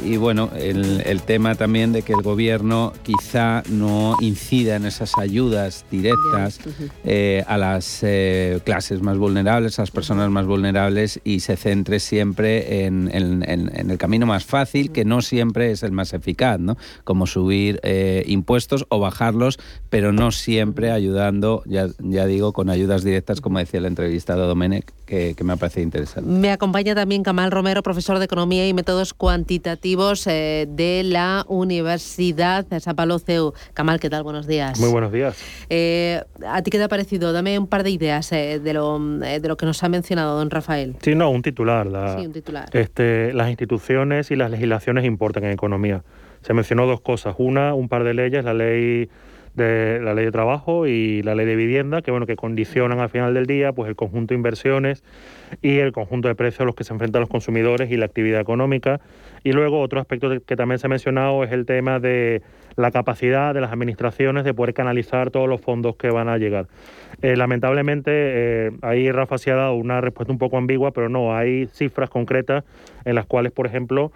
[0.04, 5.84] y bueno, el, tema también de que el gobierno quizá no incida en esas ayudas
[5.90, 6.58] directas
[7.04, 12.00] eh, a las eh, clases más vulnerables, a las personas más vulnerables y se centre
[12.00, 16.76] siempre en, el camino más fácil, que no siempre es el más eficaz, ¿no?
[17.04, 17.80] Como subir
[18.26, 23.78] impuestos o bajarlos, pero no siempre ayudando, ya, ya digo, con ayudas directas, como decía
[23.78, 26.30] el entrevistado Domenech, que, que me parece interesante.
[26.30, 32.64] Me acompaña también Camal Romero, profesor de Economía y Métodos Cuantitativos eh, de la Universidad
[32.64, 33.52] de San Pablo CEU.
[33.74, 34.22] Camal, ¿qué tal?
[34.22, 34.80] Buenos días.
[34.80, 35.36] Muy buenos días.
[35.68, 37.34] Eh, ¿A ti qué te ha parecido?
[37.34, 40.48] Dame un par de ideas eh, de, lo, de lo que nos ha mencionado don
[40.48, 40.96] Rafael.
[41.02, 41.86] Sí, no, un titular.
[42.16, 42.70] sí, un titular.
[42.72, 46.02] Este, las instituciones y las legislaciones importan en economía.
[46.40, 47.34] Se mencionó dos cosas.
[47.36, 49.10] Una, un par de leyes, la ley
[49.54, 53.10] de la ley de trabajo y la ley de vivienda, que bueno, que condicionan al
[53.10, 55.04] final del día pues el conjunto de inversiones
[55.60, 58.40] y el conjunto de precios a los que se enfrentan los consumidores y la actividad
[58.40, 59.00] económica.
[59.44, 62.42] Y luego otro aspecto que también se ha mencionado es el tema de
[62.76, 66.68] la capacidad de las administraciones de poder canalizar todos los fondos que van a llegar.
[67.20, 71.36] Eh, lamentablemente, eh, ahí Rafa se ha dado una respuesta un poco ambigua, pero no,
[71.36, 72.64] hay cifras concretas
[73.04, 74.12] en las cuales, por ejemplo,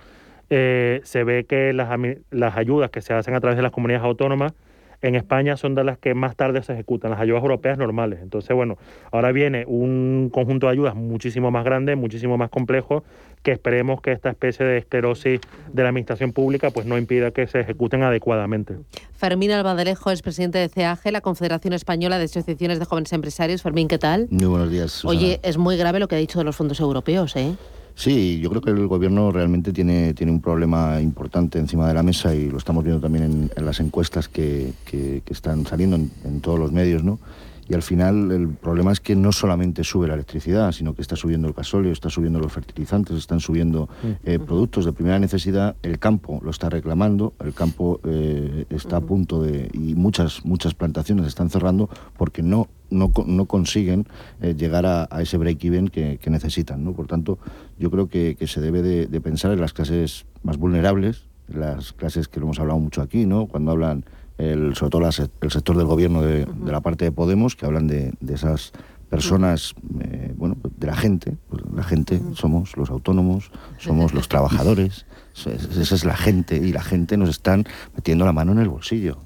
[0.48, 1.90] eh, se ve que las,
[2.30, 4.54] las ayudas que se hacen a través de las comunidades autónomas
[5.02, 8.20] en España son de las que más tarde se ejecutan, las ayudas europeas normales.
[8.22, 8.76] Entonces, bueno,
[9.12, 13.04] ahora viene un conjunto de ayudas muchísimo más grande, muchísimo más complejo,
[13.42, 15.40] que esperemos que esta especie de esclerosis
[15.72, 18.74] de la administración pública pues no impida que se ejecuten adecuadamente.
[19.12, 23.62] Fermín Albadalejo es presidente de CAG, la Confederación Española de Asociaciones de Jóvenes Empresarios.
[23.62, 24.26] Fermín, ¿qué tal?
[24.30, 25.04] Muy buenos días.
[25.04, 27.54] Oye, es muy grave lo que ha dicho de los fondos europeos, ¿eh?
[27.96, 32.02] Sí, yo creo que el gobierno realmente tiene, tiene un problema importante encima de la
[32.02, 36.42] mesa y lo estamos viendo también en, las encuestas que, que, están saliendo en, en,
[36.42, 37.18] todos los medios, ¿no?
[37.68, 41.16] Y al final el problema es que no solamente sube la electricidad, sino que está
[41.16, 43.88] subiendo el gasóleo, está subiendo los fertilizantes, están subiendo
[44.24, 45.76] eh, productos de primera necesidad.
[45.82, 49.68] El campo lo está reclamando, el campo eh, está a punto de...
[49.72, 54.06] y muchas, muchas plantaciones están cerrando porque no no, no consiguen
[54.40, 56.84] eh, llegar a, ese break-even que, necesitan.
[56.84, 56.92] ¿no?
[56.92, 57.38] Por tanto,
[57.78, 62.40] yo creo que, se debe de, pensar en las clases más vulnerables, las clases que
[62.40, 63.46] lo hemos hablado mucho aquí, ¿no?
[63.46, 64.04] cuando hablan
[64.38, 68.12] el, sobre todo el sector del gobierno de, la parte de Podemos, que hablan de,
[68.28, 68.72] esas
[69.08, 75.06] personas, eh, bueno, de la gente, pues la gente somos los autónomos, somos los trabajadores,
[75.34, 79.18] esa es la gente y la gente nos están metiendo la mano en el bolsillo.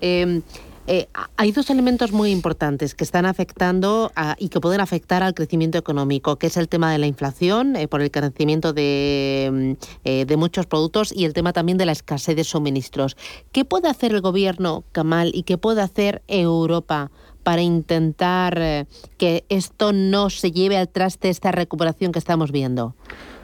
[0.00, 0.40] Eh,
[1.36, 6.36] hay dos elementos muy importantes que están afectando y que pueden afectar al crecimiento económico,
[6.36, 10.36] que es el tema de la inflación eh, por el crecimiento de, mm, eh, de,
[10.36, 13.16] muchos productos y el tema también de la escasez de suministros.
[13.52, 17.10] ¿Qué puede hacer el gobierno, Kamal, y qué puede hacer Europa?
[17.44, 22.94] para intentar que esto no se lleve al traste esta recuperación que estamos viendo?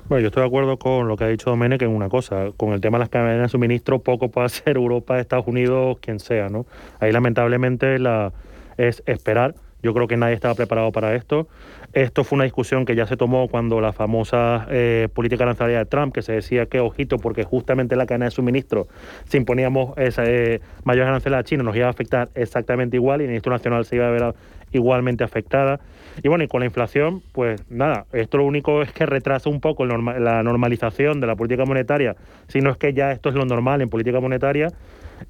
[0.06, 2.50] Bueno, yo estoy de acuerdo con lo que ha dicho Domenech en una cosa.
[2.58, 6.20] Con el tema de las cadenas de suministro, poco puede hacer Europa, Estados Unidos, quien
[6.20, 6.66] sea, ¿no?
[7.00, 8.32] Ahí lamentablemente la,
[8.76, 9.54] es esperar.
[9.82, 11.48] Yo creo que nadie estaba preparado para esto.
[11.94, 15.84] Esto fue una discusión que ya se tomó cuando la famosa eh, política arancelaria de
[15.86, 18.88] Trump, que se decía que, ojito, porque justamente la cadena de suministro,
[19.26, 23.26] si imponíamos esa, eh, mayores aranceles a China, nos iba a afectar exactamente igual y
[23.26, 24.34] la industria nacional se iba a ver
[24.72, 25.80] igualmente afectada.
[26.22, 29.60] Y bueno, y con la inflación, pues nada, esto lo único es que retrasa un
[29.60, 32.16] poco la normalización de la política monetaria,
[32.48, 34.68] si no es que ya esto es lo normal en política monetaria.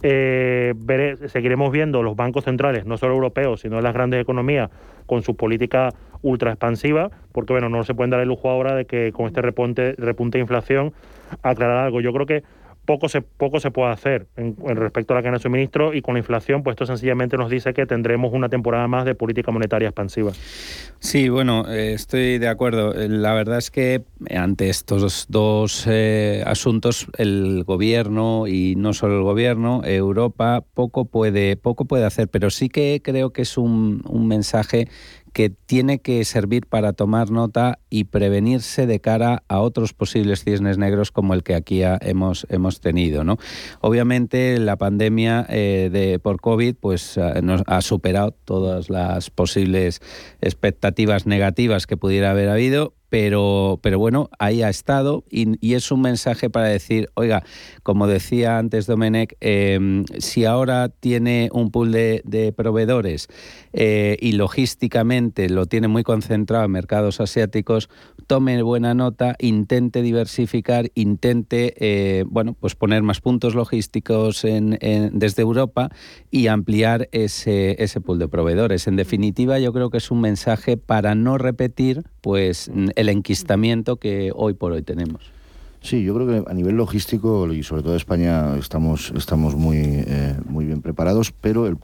[0.03, 0.75] Eh,
[1.29, 4.71] seguiremos viendo los bancos centrales, no solo europeos, sino las grandes economías,
[5.07, 5.91] con su política
[6.23, 9.43] ultra expansiva, porque bueno, no se pueden dar el lujo ahora de que con este
[9.43, 10.93] repunte, repunte de inflación
[11.43, 12.01] aclarar algo.
[12.01, 12.43] Yo creo que
[12.85, 16.15] poco se, poco se puede hacer en, respecto a la cadena de suministro y con
[16.15, 19.89] la inflación, pues esto sencillamente nos dice que tendremos una temporada más de política monetaria
[19.89, 20.33] expansiva.
[20.99, 22.95] Sí, bueno, eh, estoy de acuerdo.
[22.95, 29.17] Eh, la verdad es que ante estos dos eh, asuntos, el gobierno y no solo
[29.19, 34.03] el gobierno, Europa poco puede, poco puede hacer, pero sí que creo que es un,
[34.09, 34.89] un mensaje
[35.35, 40.79] que tiene que servir para tomar nota y prevenirse de cara a otros posibles cisnes
[40.79, 43.25] negros como el que aquí hemos, hemos tenido.
[43.25, 43.37] ¿no?
[43.81, 50.01] Obviamente la pandemia eh, de, por COVID pues, nos ha superado todas las posibles
[50.41, 56.01] expectativas negativas que pudiera haber habido pero, pero bueno, ahí ha estado y, es un
[56.01, 57.45] mensaje para decir, oiga,
[57.85, 63.29] como decía antes Domenech, em, si ahora tiene un pool de, proveedores
[63.73, 67.89] eh, y logísticamente lo tiene muy concentrado en mercados asiáticos,
[68.27, 75.89] tome buena nota, intente diversificar, intente eh, bueno, pues poner más puntos logísticos desde Europa
[76.33, 78.89] y ampliar ese, ese pool de proveedores.
[78.89, 84.33] En definitiva, yo creo que es un mensaje para no repetir pues el enquistamiento que
[84.35, 85.34] hoy por hoy tenemos.
[85.85, 90.35] Sí, yo creo que a nivel logístico y sobre todo España estamos, estamos muy, eh,
[90.47, 91.77] muy bien preparados, pero el,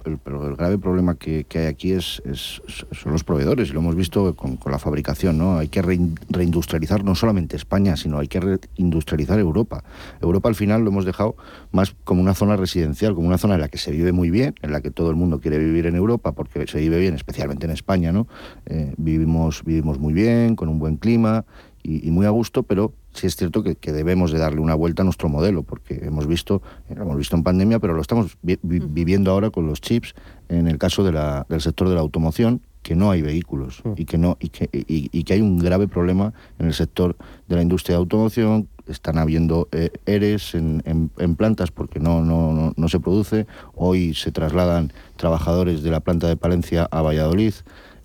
[0.57, 4.79] grave problema que, hay aquí es, son los proveedores y lo hemos visto con, la
[4.79, 5.37] fabricación.
[5.37, 5.59] ¿no?
[5.59, 9.85] Hay que reindustrializar no solamente España, sino hay que reindustrializar Europa.
[10.23, 11.37] Europa al final lo hemos dejado
[11.71, 14.55] más como una zona residencial, como una zona en la que se vive muy bien,
[14.63, 17.67] en la que todo el mundo quiere vivir en Europa porque se vive bien, especialmente
[17.67, 18.13] en España.
[18.13, 18.27] ¿no?
[18.65, 21.45] Eh, vivimos, vivimos muy bien, con un buen clima
[21.83, 25.05] y, muy a gusto, pero sí es cierto que, debemos de darle una vuelta a
[25.05, 29.31] nuestro modelo, porque hemos visto, eh, lo hemos visto en pandemia, pero lo estamos viviendo
[29.31, 30.15] ahora con los chips,
[30.49, 34.07] en el caso de la, del sector de la automoción, que no hay vehículos y
[34.07, 37.15] que no y que, y, que hay un grave problema en el sector
[37.47, 38.69] de la industria de automoción.
[38.87, 43.47] Están habiendo eh, ERES en, en, plantas porque no, no, no, se produce.
[43.75, 47.53] Hoy se trasladan trabajadores de la planta de Palencia a Valladolid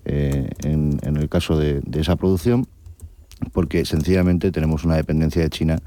[0.04, 2.68] eh, en, en, el caso de, de esa producción
[3.52, 5.78] porque sencillamente tenemos una dependencia de China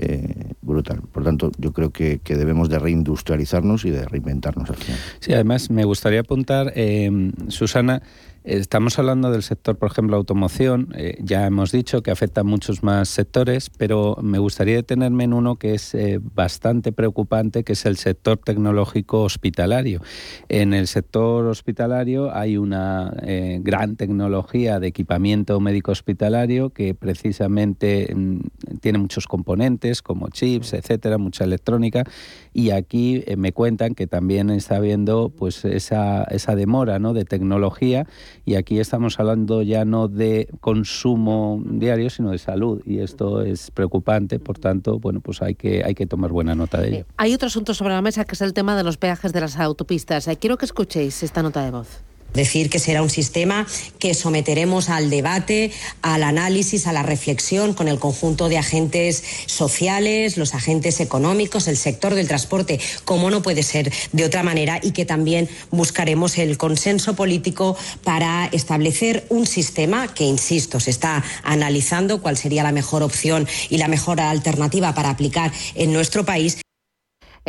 [0.00, 1.02] eh, brutal.
[1.12, 5.00] Por tanto, yo creo que, debemos de reindustrializarnos y de reinventarnos al final.
[5.18, 8.02] Sí, además me gustaría apuntar, eh, Susana,
[8.42, 10.94] Estamos hablando del sector, por ejemplo, automoción.
[10.96, 15.34] Eh, ya hemos dicho que afecta a muchos más sectores, pero me gustaría detenerme en
[15.34, 20.00] uno que es eh, bastante preocupante, que es el sector tecnológico hospitalario.
[20.48, 23.12] En el sector hospitalario hay una
[23.60, 28.38] gran tecnología de equipamiento médico hospitalario que precisamente mm,
[28.80, 32.04] tiene muchos componentes como chips, etcétera, mucha electrónica.
[32.52, 37.12] Y aquí me cuentan que también está habiendo pues esa, esa demora ¿no?
[37.14, 38.06] de tecnología
[38.44, 43.70] y aquí estamos hablando ya no de consumo diario, sino de salud y esto es
[43.70, 47.06] preocupante, por tanto, bueno, pues hay que, hay que tomar buena nota de ello.
[47.16, 49.58] Hay otro asunto sobre la mesa que es el tema de los peajes de las
[49.58, 50.26] autopistas.
[50.28, 52.09] Eh, quiero que escuchéis esta nota de voz.
[52.34, 53.66] Decir que será un sistema
[53.98, 55.72] que someteremos al debate,
[56.02, 61.76] al análisis, a la reflexión con el conjunto de agentes sociales, los agentes económicos, el
[61.76, 66.56] sector del transporte, como no puede ser de otra manera, y que también buscaremos el
[66.56, 73.02] consenso político para establecer un sistema que, insisto, se está analizando cuál sería la mejor
[73.02, 76.58] opción y la mejor alternativa para aplicar en nuestro país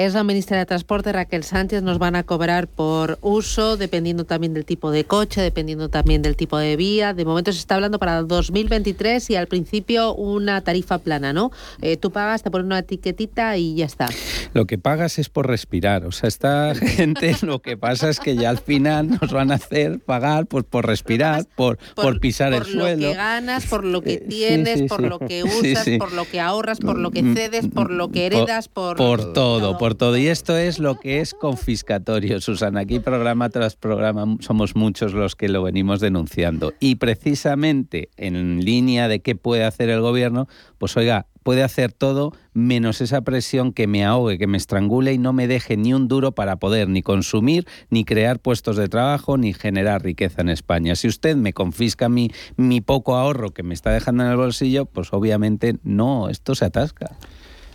[0.05, 1.83] es la ministra de Transporte, Raquel Sánchez.
[1.83, 6.35] Nos van a cobrar por uso, dependiendo también del tipo de coche, dependiendo también del
[6.35, 7.13] tipo de vía.
[7.13, 11.51] De momento se está hablando para 2023 y al principio una tarifa plana, ¿no?
[11.81, 14.09] Eh, tú pagas, te ponen una etiquetita y ya está.
[14.53, 16.05] Lo que pagas es por respirar.
[16.05, 19.55] O sea, esta gente lo que pasa es que ya al final nos van a
[19.55, 22.81] hacer pagar pues, por respirar, por, por, pisar el suelo.
[22.83, 26.25] Por lo que ganas, por lo que eh, tienes, por lo que usas, por lo
[26.25, 28.97] que ahorras, por lo que mm, cedes, por lo que heredas, por...
[28.97, 30.17] Por todo por todo.
[30.17, 32.81] Y esto es lo que es confiscatorio, Susana.
[32.81, 36.73] Aquí programa tras programa somos muchos los que lo venimos denunciando.
[36.79, 42.33] Y precisamente en línea de qué puede hacer el gobierno, pues oiga, puede hacer todo
[42.53, 46.07] menos esa presión que me ahogue, que me estrangule y no me deje ni un
[46.07, 50.95] duro para poder ni consumir, ni crear puestos de trabajo, ni generar riqueza en España.
[50.95, 54.85] Si usted me confisca mi, mi poco ahorro que me está dejando en el bolsillo,
[54.85, 57.17] pues obviamente no, esto se atasca.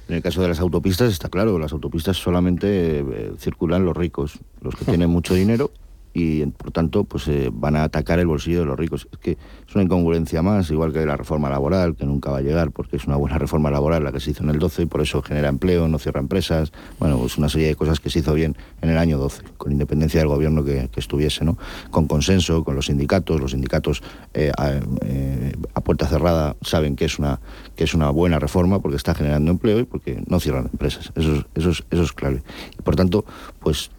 [0.09, 4.38] En el caso de las autopistas está claro, las autopistas solamente eh, circulan los ricos,
[4.61, 5.70] los que tienen mucho dinero
[6.18, 9.07] y por tanto pues eh, van a atacar el bolsillo de los ricos.
[9.12, 12.40] Es que es una incongruencia más, igual que la reforma laboral, que nunca va a
[12.40, 14.86] llegar porque es una buena reforma laboral la que se hizo en el 12 y
[14.86, 18.20] por eso genera empleo, no cierra empresas, bueno, pues una serie de cosas que se
[18.20, 21.59] hizo bien en el año 12, con independencia del gobierno que, estuviese, ¿no?
[21.90, 24.02] Con consenso, con los sindicatos, los sindicatos
[24.32, 27.40] eh, a, puerta cerrada saben que es una
[27.77, 31.12] que es una buena reforma porque está generando empleo y porque no cierran empresas.
[31.14, 32.43] Eso, eso, es, eso es clave.
[32.79, 33.24] Y por tanto,
[33.61, 33.91] pues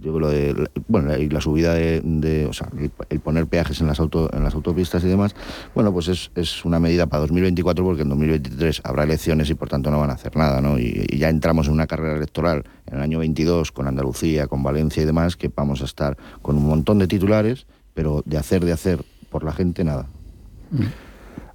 [0.00, 2.68] yo lo de bueno, la subida de, o sea,
[3.08, 5.34] el, poner peajes en las, auto, en las autopistas y demás,
[5.74, 9.68] bueno, pues es, es, una medida para 2024 porque en 2023 habrá elecciones y por
[9.68, 10.78] tanto no van a hacer nada, ¿no?
[10.78, 15.02] Y, ya entramos en una carrera electoral en el año 22 con Andalucía, con Valencia
[15.02, 18.72] y demás, que vamos a estar con un montón de titulares, pero de hacer, de
[18.72, 20.06] hacer por la gente, nada.
[20.70, 21.11] Mm.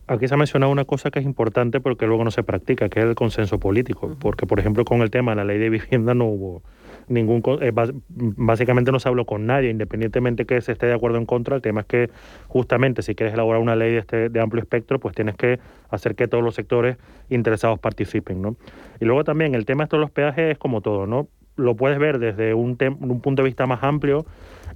[0.08, 3.00] Aquí se ha mencionado una cosa que es importante porque luego no se practica, que
[3.00, 4.16] es el consenso político.
[4.20, 6.64] Porque, por ejemplo, con el tema de la ley de vivienda no hubo
[7.10, 7.72] ningún eh,
[8.18, 11.56] básicamente no se habló con nadie, independientemente que se esté de acuerdo en contra.
[11.56, 12.10] El tema es que
[12.48, 16.16] justamente si quieres elaborar una ley de, este, de amplio espectro, pues tienes que hacer
[16.16, 16.98] que todos los sectores
[17.30, 18.58] interesados participen, ¿no?
[19.00, 21.28] Y luego también el tema de los peajes es como todo, ¿no?
[21.58, 24.26] Lo puedes ver desde un, un punto de vista más amplio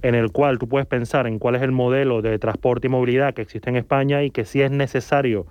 [0.02, 3.34] en el cual tú puedes pensar en cuál es el modelo de transporte y movilidad
[3.34, 5.46] que existe en España y que si es necesario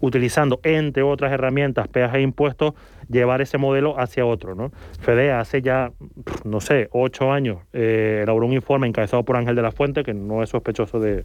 [0.00, 2.74] utilizando, entre otras herramientas, peajes e impuestos,
[3.08, 4.54] llevar ese modelo hacia otro.
[4.54, 4.70] ¿no?
[5.00, 5.92] FEDE hace ya,
[6.44, 10.14] no sé, ocho años, eh, elaboró un informe encabezado por Ángel de la Fuente, que
[10.14, 11.24] no es sospechoso de,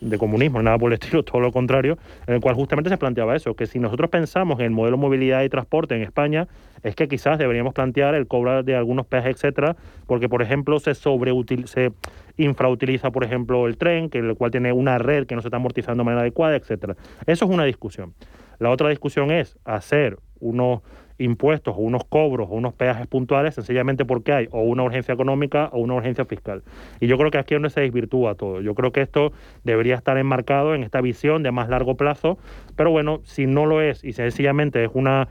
[0.00, 3.36] de comunismo, nada por el estilo, todo lo contrario, en el cual justamente se planteaba
[3.36, 6.48] eso, que si nosotros pensamos en el modelo de movilidad y transporte en España,
[6.82, 9.76] es que quizás deberíamos plantear el cobrar de algunos peajes, etcétera,
[10.06, 11.92] porque por ejemplo se se
[12.36, 15.56] infrautiliza, por ejemplo, el tren, que el cual tiene una red que no se está
[15.56, 16.96] amortizando de manera adecuada, etcétera.
[17.26, 18.14] Eso es una discusión.
[18.58, 20.82] La otra discusión es hacer unos
[21.18, 25.70] impuestos o unos cobros o unos peajes puntuales sencillamente porque hay o una urgencia económica
[25.72, 26.62] o una urgencia fiscal.
[27.00, 28.60] Y yo creo que aquí es donde se desvirtúa todo.
[28.60, 29.32] Yo creo que esto
[29.64, 32.38] debería estar enmarcado en esta visión de más largo plazo,
[32.76, 35.28] pero bueno, si no lo es y sencillamente es una,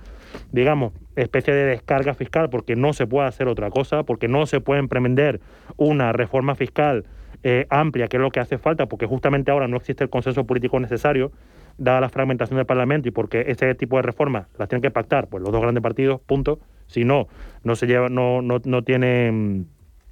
[0.51, 4.61] digamos, especie de descarga fiscal porque no se puede hacer otra cosa, porque no se
[4.61, 5.39] puede emprender
[5.77, 7.05] una reforma fiscal
[7.43, 10.45] eh, amplia, que es lo que hace falta, porque justamente ahora no existe el consenso
[10.45, 11.31] político necesario,
[11.78, 15.28] dada la fragmentación del Parlamento y porque ese tipo de reformas las tienen que pactar
[15.28, 16.59] pues los dos grandes partidos, punto.
[16.88, 17.28] Si no,
[17.63, 19.65] no se lleva, no, no, no tiene mm,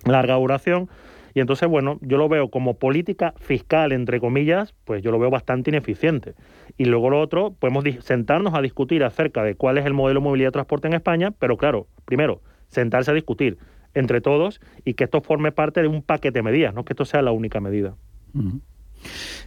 [0.09, 0.89] larga duración.
[1.35, 5.31] Y entonces, bueno, yo lo veo como política fiscal, entre comillas, pues yo lo veo
[5.31, 6.35] bastante ineficiente.
[6.77, 10.23] Y luego lo otro, podemos sentarnos a discutir acerca de cuál es el modelo de
[10.23, 13.57] movilidad de transporte en España, pero claro, primero, sentarse a discutir
[13.95, 17.05] entre todos y que esto forme parte de un paquete de medidas, no que esto
[17.05, 17.95] sea la única medida.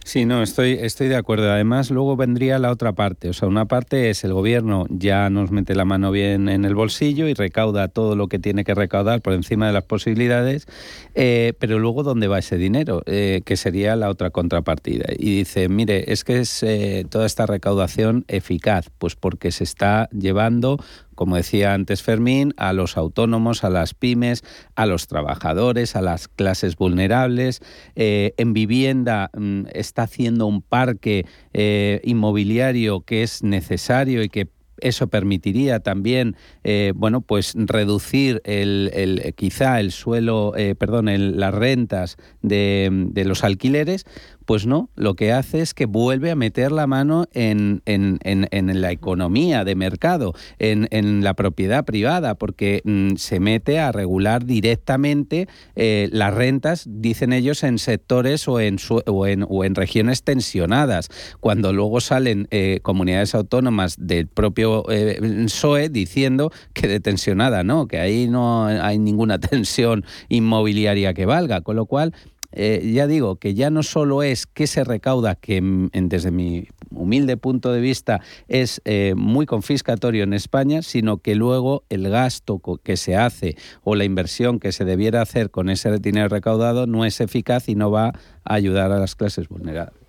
[0.03, 1.51] Sí, no, estoy, estoy de acuerdo.
[1.51, 3.29] Además, luego vendría la otra parte.
[3.29, 6.75] O sea, una parte es el gobierno ya nos mete la mano bien en el
[6.75, 10.67] bolsillo y recauda todo lo que tiene que recaudar por encima de las posibilidades,
[11.15, 13.01] eh, pero luego, ¿dónde va ese dinero?
[13.05, 15.05] Eh, que sería la otra contrapartida.
[15.17, 20.09] Y dice, mire, es que es eh, toda esta recaudación eficaz, pues porque se está
[20.11, 20.77] llevando
[21.17, 24.43] como decía antes Fermín, a los autónomos, a las pymes,
[24.75, 27.59] a los trabajadores, a las clases vulnerables.
[27.95, 34.47] Eh, en vivienda mm, está haciendo un parque eh, inmobiliario que es necesario y que
[34.79, 41.07] eso permitiría también, eh, bueno, pues reducir el, quizá el suelo, perdón,
[41.39, 44.05] las rentas de, de, los alquileres,
[44.47, 49.65] pues no, lo que hace es que vuelve a meter la mano en, la economía
[49.65, 56.33] de mercado, en, la propiedad privada, porque mm, se mete a regular directamente eh, las
[56.33, 59.25] rentas, dicen ellos, en sectores o en, o
[59.65, 61.09] en, regiones tensionadas,
[61.41, 67.89] cuando luego salen eh, comunidades autónomas del propio eh, PSOE diciendo que de tensionada no,
[67.89, 72.13] que ahí no hay ninguna tensión inmobiliaria que valga, con lo cual
[72.59, 75.61] eh, ya digo que ya no solo es que se recauda, que
[75.93, 81.83] desde mi humilde punto de vista es eh, muy confiscatorio en España, sino que luego
[81.89, 86.29] el gasto que se hace o la inversión que se debiera hacer con ese dinero
[86.29, 90.01] recaudado no es eficaz y no va a ayudar a las clases vulnerables.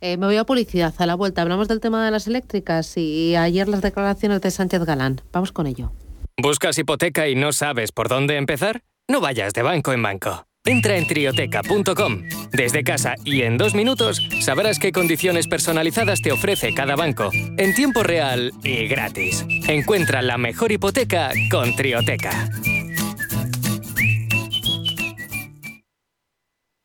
[0.00, 0.94] Eh, me voy a publicidad.
[0.98, 4.84] A la vuelta hablamos del tema de las eléctricas y ayer las declaraciones de Sánchez
[4.84, 5.22] Galán.
[5.32, 5.90] Vamos con ello.
[6.40, 8.82] ¿Buscas hipoteca y no sabes por dónde empezar?
[9.10, 10.46] No vayas de banco en banco.
[10.66, 12.22] Entra en trioteca.com.
[12.50, 17.74] Desde casa y en dos minutos sabrás qué condiciones personalizadas te ofrece cada banco, en
[17.74, 19.44] tiempo real y gratis.
[19.68, 22.48] Encuentra la mejor hipoteca con Trioteca.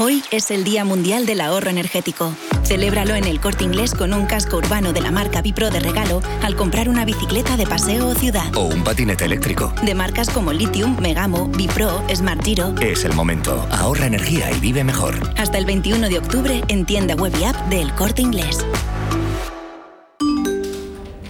[0.00, 2.32] Hoy es el Día Mundial del Ahorro Energético.
[2.62, 6.22] Celébralo en el corte inglés con un casco urbano de la marca Bipro de regalo
[6.40, 8.54] al comprar una bicicleta de paseo o ciudad.
[8.54, 9.74] O un patinete eléctrico.
[9.84, 12.76] De marcas como Lithium, Megamo, Bipro, Smart Giro.
[12.80, 13.66] Es el momento.
[13.72, 15.16] Ahorra energía y vive mejor.
[15.36, 18.64] Hasta el 21 de octubre en tienda web y app del corte inglés.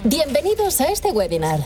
[0.03, 1.65] Bienvenidos a este webinar.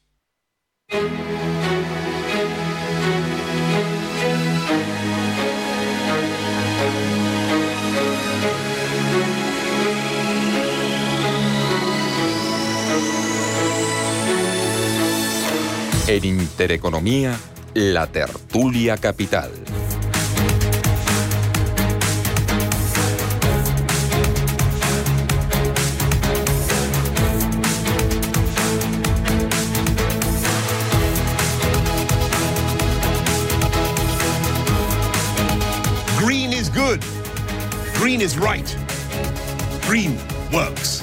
[16.11, 17.39] En Intereconomía,
[17.73, 19.49] la tertulia capital.
[36.19, 36.99] Green is good.
[37.93, 38.75] Green is right.
[39.87, 40.17] Green
[40.51, 41.00] works.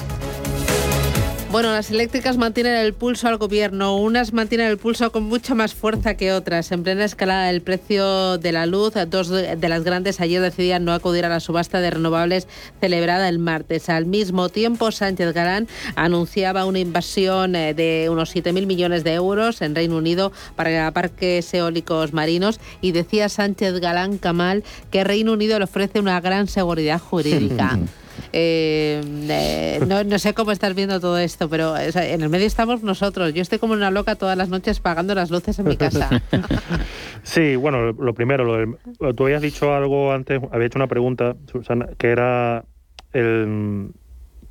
[1.51, 5.73] Bueno, las eléctricas mantienen el pulso al gobierno, unas mantienen el pulso con mucha más
[5.73, 6.71] fuerza que otras.
[6.71, 10.93] En plena escalada del precio de la luz, dos de las grandes ayer decidían no
[10.93, 12.47] acudir a la subasta de renovables
[12.79, 13.89] celebrada el martes.
[13.89, 19.63] Al mismo tiempo, Sánchez Galán anunciaba una inversión eh, de unos 7.000 millones de euros
[19.63, 25.57] en Reino Unido para parques eólicos marinos y decía Sánchez Galán Kamal que Reino Unido
[25.57, 27.79] le ofrece una gran seguridad jurídica.
[28.33, 33.33] Eh, eh, no, sé cómo estás viendo todo esto, pero en el medio estamos nosotros.
[33.33, 36.09] Yo estoy como una loca todas las noches pagando las luces en mi casa.
[37.23, 41.87] sí, bueno, lo primero, lo tú habías dicho algo antes, había hecho una pregunta, Susana,
[41.97, 42.65] que era
[43.13, 43.91] el,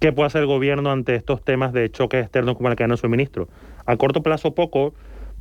[0.01, 3.01] qué puede hacer el gobierno ante estos temas de choques externos como la cadena de
[3.01, 3.49] suministro.
[3.87, 4.95] A corto plazo poco,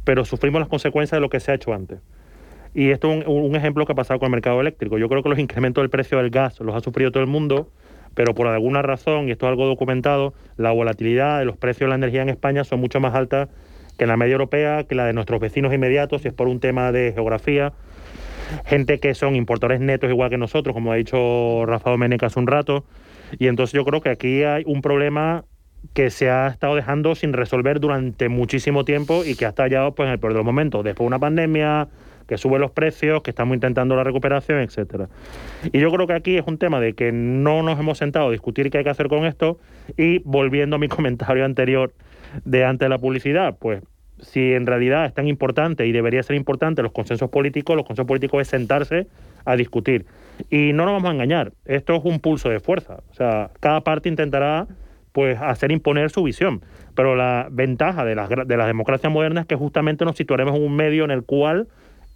[0.03, 1.99] pero sufrimos las consecuencias de lo que se ha hecho antes.
[2.73, 4.97] Y esto es un, un ejemplo que ha pasado con el mercado eléctrico.
[4.97, 7.71] Yo creo que los incrementos del precio del gas los ha sufrido todo el mundo
[8.17, 11.89] pero por alguna razón, y esto es algo documentado, la volatilidad de los precios de
[11.89, 13.47] la energía en España son mucho más altas
[13.95, 16.59] que en la media europea, que la de nuestros vecinos inmediatos, si es por un
[16.59, 17.73] tema de geografía.
[18.65, 22.47] Gente que son importadores netos igual que nosotros, como ha dicho Rafa Domenech hace un
[22.47, 22.85] rato.
[23.37, 25.45] Y entonces yo creo que aquí hay un problema
[25.93, 30.07] que se ha estado dejando sin resolver durante muchísimo tiempo y que ha estallado pues,
[30.07, 30.81] en el peor de los.
[30.81, 31.87] Después de una pandemia,
[32.27, 35.09] que sube los precios, que estamos intentando la recuperación, etcétera.
[35.71, 38.31] Y yo creo que aquí es un tema de que no nos hemos sentado a
[38.31, 39.59] discutir qué hay que hacer con esto
[39.97, 41.93] y volviendo a mi comentario anterior
[42.43, 43.81] de antes la publicidad, pues
[44.19, 48.07] si en realidad es tan importante y debería ser importante los consensos políticos, los consensos
[48.07, 49.07] políticos es sentarse
[49.45, 50.05] a discutir.
[50.49, 52.99] Y no nos vamos a engañar, esto es un pulso de fuerza.
[53.11, 54.67] O sea, cada parte intentará
[55.17, 56.61] pues hacer imponer su visión.
[56.93, 60.63] Pero la ventaja de las, de las democracias modernas es que justamente nos situaremos en
[60.63, 61.67] un medio en el cual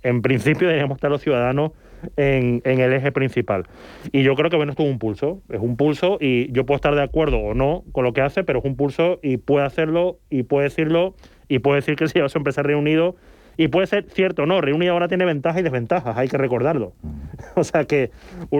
[0.03, 1.71] en principio deberíamos estar los ciudadanos
[2.17, 3.67] en, el eje principal.
[4.11, 6.75] Y yo creo que bueno, esto es un pulso, es un pulso y yo puedo
[6.75, 9.65] estar de acuerdo o no con lo que hace, pero es un pulso y puede
[9.65, 11.15] hacerlo y puede decirlo
[11.47, 13.15] y puede decir que se lleva a su empresa reunido
[13.57, 16.93] y puede ser cierto o no, Reunido ahora tiene ventajas y desventajas, hay que recordarlo.
[17.55, 18.11] o sea que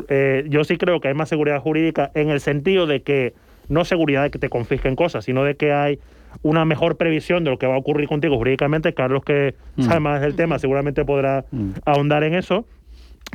[0.10, 3.34] eh, yo sí creo que hay más seguridad jurídica en el sentido de que
[3.70, 6.00] no seguridad de que te confisquen cosas, sino de que hay
[6.42, 8.94] una mejor previsión de lo que va a ocurrir contigo jurídicamente.
[8.94, 9.84] Carlos, que mm.
[9.84, 11.72] sabe más del tema, seguramente podrá mm.
[11.86, 12.66] ahondar en eso.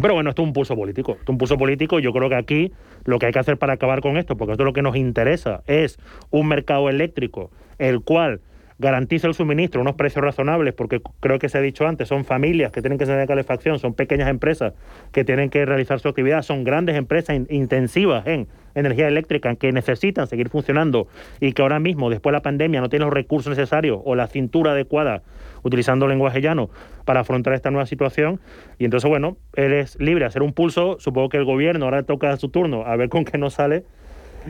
[0.01, 1.13] Pero bueno, esto es un pulso político.
[1.13, 1.99] Esto es un pulso político.
[1.99, 2.73] Yo creo que aquí
[3.05, 4.97] lo que hay que hacer para acabar con esto, porque esto es lo que nos
[4.97, 5.99] interesa, es
[6.31, 8.41] un mercado eléctrico, el cual
[8.79, 12.73] garantiza el suministro, unos precios razonables, porque creo que se ha dicho antes, son familias
[12.73, 14.75] que tienen que tener calefacción, son pequeñas empresas
[15.13, 20.27] que tienen que realizar su actividad, son grandes empresas intensivas en energía eléctrica que necesitan
[20.27, 21.09] seguir funcionando
[21.41, 24.27] y que ahora mismo, después de la pandemia, no tienen los recursos necesarios o la
[24.27, 25.23] cintura adecuada,
[25.63, 26.69] utilizando lenguaje llano,
[27.07, 28.41] para afrontar esta nueva situación.
[28.79, 32.03] Y entonces, bueno, él es libre de hacer un pulso, supongo que el gobierno ahora
[32.03, 33.85] toca su turno, a ver con qué nos sale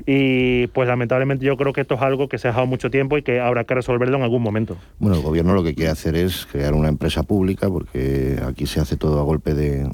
[0.04, 3.16] y pues lamentablemente yo creo que esto es algo que se ha dejado mucho tiempo
[3.16, 4.76] y que habrá que resolverlo en algún momento.
[4.98, 8.80] Bueno, el gobierno lo que quiere hacer es crear una empresa pública porque aquí se
[8.80, 9.88] hace todo a golpe de,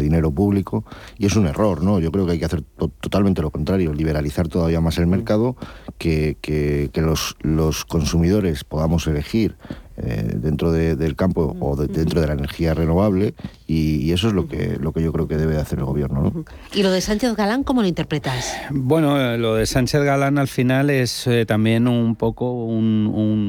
[0.00, 0.84] dinero público
[1.18, 2.00] y es un error, ¿no?
[2.00, 2.62] Yo creo que hay que hacer
[3.00, 5.56] totalmente lo contrario, liberalizar todavía más el mercado,
[5.98, 9.56] que, que, los, los consumidores podamos elegir
[10.02, 13.34] eh, dentro del campo o dentro de la energía renovable
[13.66, 16.44] y, eso es lo que, lo que yo creo que debe hacer el gobierno.
[16.74, 18.56] ¿Y lo de Sánchez Galán cómo lo interpretas?
[18.70, 23.06] Bueno, lo de Sánchez Galán al final es también un poco un,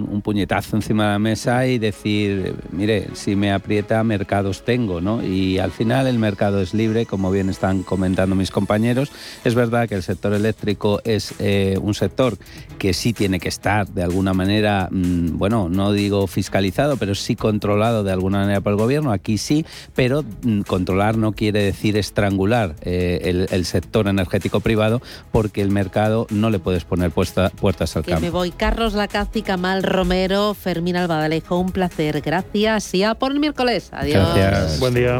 [0.09, 5.23] un, puñetazo encima de la mesa y decir, mire, si me aprieta, mercados tengo, ¿no?
[5.23, 9.11] Y al final el mercado es libre, como bien están comentando mis compañeros.
[9.43, 12.37] Es verdad que el sector eléctrico es eh, un sector
[12.77, 17.35] que sí tiene que estar de alguna manera, mm, bueno, no digo fiscalizado, pero sí
[17.35, 19.11] controlado de alguna manera por el gobierno.
[19.11, 19.63] Aquí sí,
[19.93, 26.25] pero mm, controlar no quiere decir estrangular eh, el, sector energético privado porque el mercado
[26.31, 28.21] no le puedes poner puertas al campo.
[28.21, 28.49] Me voy.
[28.49, 32.21] Carlos Lacazzi, Camal Romero, Fermín Albadalejo, un placer.
[32.21, 32.91] Gracias.
[32.91, 33.89] Ya por el miércoles.
[33.91, 34.35] Adiós.
[34.35, 34.79] Gracias.
[34.79, 35.19] Buen día.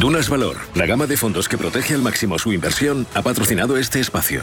[0.00, 4.00] Dunas Valor, la gama de fondos que protege al máximo su inversión, ha patrocinado este
[4.00, 4.42] espacio.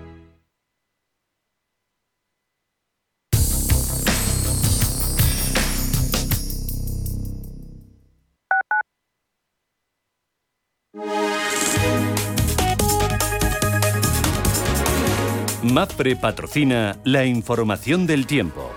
[15.63, 18.71] MAPRE patrocina la información del tiempo.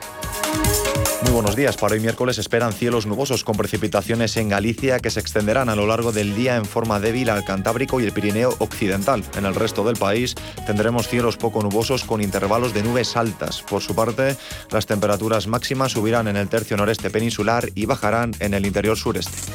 [1.23, 1.77] Muy buenos días.
[1.77, 5.89] Para hoy miércoles esperan cielos nubosos con precipitaciones en Galicia que se extenderán a lo
[5.89, 9.25] largo del día en forma débil al Cantábrico y el Pirineo Occidental.
[9.37, 10.37] En el resto del país
[10.67, 13.63] tendremos cielos poco nubosos con intervalos de nubes altas.
[13.63, 14.37] Por su parte,
[14.71, 19.53] las temperaturas máximas subirán en el tercio noreste peninsular y bajarán en el interior sureste.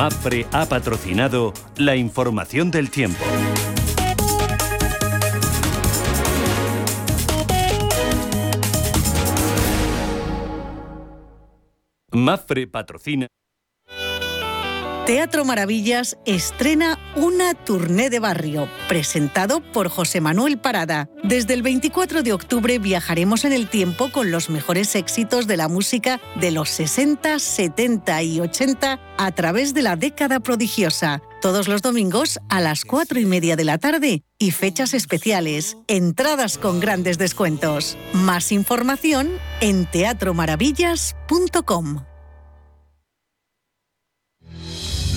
[0.00, 3.22] MAPRE ha patrocinado la información del tiempo.
[12.12, 13.26] Mafre patrocina.
[15.06, 21.08] Teatro Maravillas estrena una tournée de barrio, presentado por José Manuel Parada.
[21.24, 25.68] Desde el 24 de octubre viajaremos en el tiempo con los mejores éxitos de la
[25.68, 31.22] música de los 60, 70 y 80 a través de la década prodigiosa.
[31.40, 36.58] Todos los domingos a las 4 y media de la tarde y fechas especiales, entradas
[36.58, 37.96] con grandes descuentos.
[38.12, 39.30] Más información
[39.60, 42.09] en teatromaravillas.com.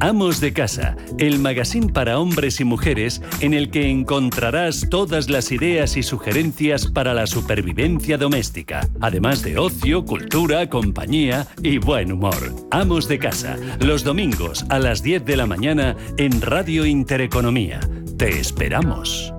[0.00, 5.52] Amos de Casa, el magazine para hombres y mujeres en el que encontrarás todas las
[5.52, 12.54] ideas y sugerencias para la supervivencia doméstica, además de ocio, cultura, compañía y buen humor.
[12.70, 17.80] Amos de Casa, los domingos a las 10 de la mañana en Radio Intereconomía.
[18.16, 19.33] Te esperamos.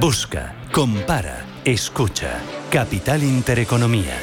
[0.00, 2.38] Busca, compara, escucha.
[2.70, 4.14] Capital Intereconomía.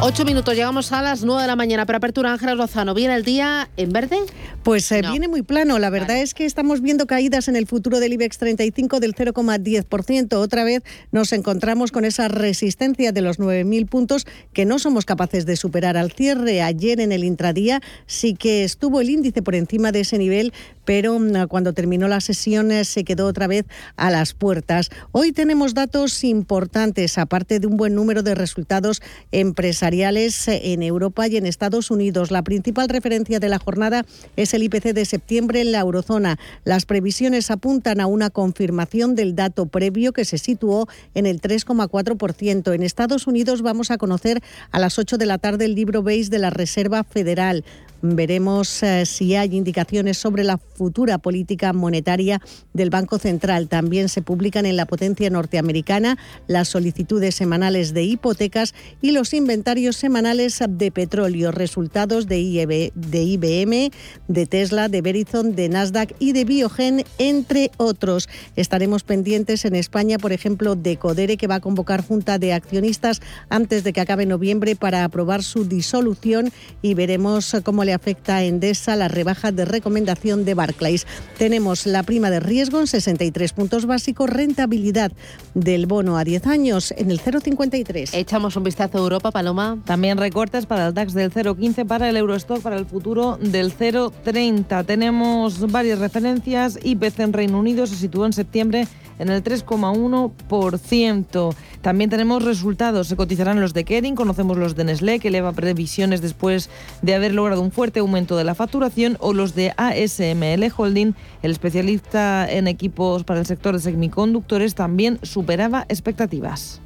[0.00, 1.86] Ocho minutos, llegamos a las nueve de la mañana.
[1.86, 4.18] Para apertura, Ángela Lozano, ¿viene el día en verde?
[4.66, 5.78] Pues eh, viene muy plano.
[5.78, 10.32] La verdad es que estamos viendo caídas en el futuro del IBEX 35 del 0,10%.
[10.38, 15.46] Otra vez nos encontramos con esa resistencia de los 9.000 puntos que no somos capaces
[15.46, 16.62] de superar al cierre.
[16.62, 20.52] Ayer en el intradía sí que estuvo el índice por encima de ese nivel,
[20.84, 24.90] pero mm, cuando terminó la sesión eh, se quedó otra vez a las puertas.
[25.12, 29.00] Hoy tenemos datos importantes, aparte de un buen número de resultados
[29.30, 32.32] empresariales eh, en Europa y en Estados Unidos.
[32.32, 34.04] La principal referencia de la jornada
[34.34, 36.38] es el IPC de septiembre en la eurozona.
[36.64, 42.74] Las previsiones apuntan a una confirmación del dato previo que se situó en el 3,4%.
[42.74, 44.42] En Estados Unidos vamos a conocer
[44.72, 47.64] a las 8 de la tarde el libro base de la Reserva Federal.
[48.02, 52.40] Veremos eh, si hay indicaciones sobre la futura política monetaria
[52.72, 53.68] del Banco Central.
[53.68, 59.96] También se publican en la potencia norteamericana las solicitudes semanales de hipotecas y los inventarios
[59.96, 63.90] semanales de petróleo, resultados de, IBM, de IBM,
[64.28, 68.28] de Tesla, de Verizon, de Nasdaq y de Biogen, entre otros.
[68.56, 73.20] Estaremos pendientes en España, por ejemplo, de Codere, que va a convocar junta de accionistas
[73.48, 78.44] antes de que acabe noviembre para aprobar su disolución y veremos cómo le afecta a
[78.44, 81.06] Endesa la rebaja de recomendación de Barclays.
[81.38, 85.12] Tenemos la prima de riesgo en 63 puntos básicos, rentabilidad
[85.54, 88.10] del bono a 10 años en el 0,53.
[88.12, 89.78] Echamos un vistazo a Europa, Paloma.
[89.86, 94.84] También recortes para el DAX del 0,15, para el Eurostock, para el futuro del 0,30.
[94.84, 96.78] Tenemos varias referencias.
[96.82, 98.86] IPC en Reino Unido se situó en septiembre
[99.18, 101.54] en el 3,1%.
[101.80, 103.08] También tenemos resultados.
[103.08, 106.68] Se cotizarán los de Kering, conocemos los de Nestlé, que eleva previsiones después
[107.02, 111.12] de haber logrado un fuerte aumento de la facturación, o los de ASML Holding,
[111.42, 116.80] el especialista en equipos para el sector de semiconductores, también superaba expectativas.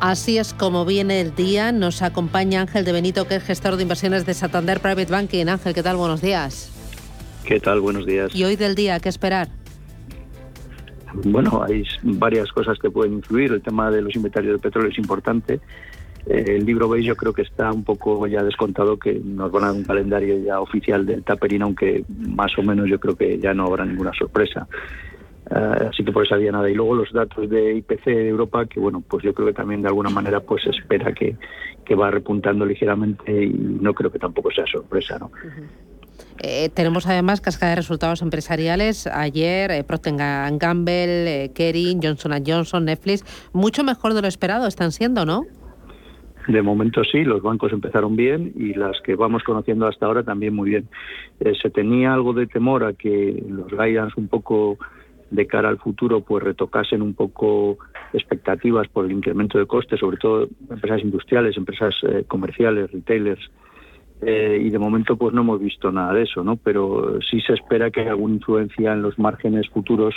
[0.00, 1.70] Así es como viene el día.
[1.70, 5.46] Nos acompaña Ángel de Benito, que es gestor de inversiones de Santander Private Banking.
[5.46, 5.96] Ángel, ¿qué tal?
[5.96, 6.72] Buenos días.
[7.44, 7.80] ¿Qué tal?
[7.80, 8.34] Buenos días.
[8.34, 9.48] ¿Y hoy del día qué esperar?
[11.22, 13.52] Bueno, hay varias cosas que pueden influir.
[13.52, 15.60] El tema de los inventarios de petróleo es importante.
[16.26, 19.64] Eh, el libro veis yo creo que está un poco ya descontado que nos van
[19.64, 23.38] a dar un calendario ya oficial del tapering, aunque más o menos yo creo que
[23.38, 24.66] ya no habrá ninguna sorpresa.
[25.50, 26.70] Eh, así que por esa vía nada.
[26.70, 29.82] Y luego los datos de IPC de Europa, que bueno, pues yo creo que también
[29.82, 31.36] de alguna manera pues espera que,
[31.84, 35.30] que va repuntando ligeramente y no creo que tampoco sea sorpresa, ¿no?
[36.40, 39.06] Eh, tenemos además cascada de resultados empresariales.
[39.06, 44.92] Ayer eh, Procter Gamble, eh, Kering, Johnson Johnson, Netflix, mucho mejor de lo esperado están
[44.92, 45.46] siendo, ¿no?
[46.46, 50.54] De momento sí, los bancos empezaron bien y las que vamos conociendo hasta ahora también
[50.54, 50.88] muy bien.
[51.40, 54.78] Eh, se tenía algo de temor a que los guidance un poco
[55.30, 57.78] de cara al futuro pues retocasen un poco
[58.12, 61.94] expectativas por el incremento de costes, sobre todo empresas industriales, empresas
[62.28, 63.50] comerciales, retailers,
[64.22, 66.56] eh, y de momento pues no hemos visto nada de eso, ¿no?
[66.56, 70.14] Pero sí se espera que haya alguna influencia en los márgenes futuros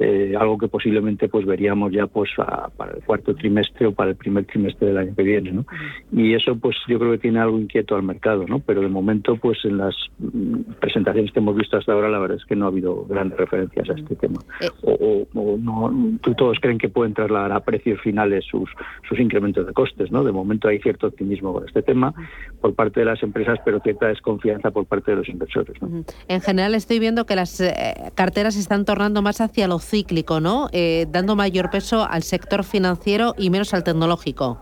[0.00, 4.16] eh, algo que posiblemente pues veríamos ya pues para el cuarto trimestre o para el
[4.16, 5.66] primer trimestre del año que viene ¿no?
[6.12, 9.36] y eso pues yo creo que tiene algo inquieto al mercado no pero de momento
[9.36, 12.66] pues en las mm, presentaciones que hemos visto hasta ahora la verdad es que no
[12.66, 14.40] ha habido grandes referencias a este tema.
[14.60, 14.68] Eh.
[14.84, 15.26] o,
[15.58, 18.70] no todos creen que pueden trasladar a precios finales sus
[19.08, 22.14] sus incrementos de costes no de momento hay cierto optimismo con este tema
[22.60, 26.04] por parte de las empresas pero cierta desconfianza por parte de los inversores ¿no?
[26.28, 27.72] en general estoy viendo que las eh,
[28.14, 30.68] carteras se están tornando más hacia los cíclico, ¿no?
[30.72, 34.58] Eh, dando mayor peso al sector financiero y menos al tecnológico.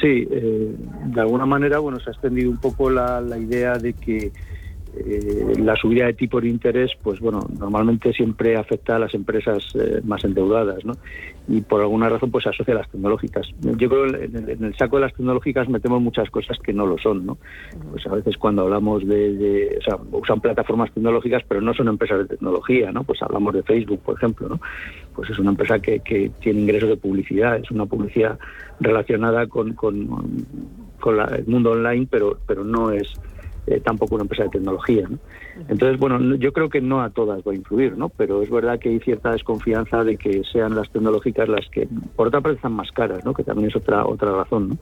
[0.00, 0.74] Sí, eh,
[1.06, 4.32] de alguna manera, bueno, se ha extendido un poco la, la idea de que
[4.96, 9.64] eh, la subida de tipo de interés, pues bueno, normalmente siempre afecta a las empresas
[9.74, 10.94] eh, más endeudadas, ¿no?
[11.48, 13.46] Y por alguna razón, pues se asocia a las tecnológicas.
[13.60, 16.98] Yo creo que en el, saco de las tecnológicas metemos muchas cosas que no lo
[16.98, 17.38] son, ¿no?
[17.90, 22.20] Pues a veces cuando hablamos de, o sea, usan plataformas tecnológicas, pero no son empresas
[22.20, 23.04] de tecnología, ¿no?
[23.04, 24.60] Pues hablamos de Facebook, por ejemplo, ¿no?
[25.14, 28.38] Pues es una empresa que, que tiene ingresos de publicidad, es una publicidad
[28.80, 30.08] relacionada con, con,
[31.00, 33.14] con el mundo online, pero, pero no es
[33.66, 35.08] eh, tampoco una empresa de tecnología.
[35.08, 35.18] ¿no?
[35.68, 38.08] Entonces, bueno, yo creo que no a todas va a influir, ¿no?
[38.08, 42.28] pero es verdad que hay cierta desconfianza de que sean las tecnológicas las que, por
[42.28, 43.34] otra parte, están más caras, ¿no?
[43.34, 44.68] que también es otra otra razón.
[44.68, 44.78] ¿no?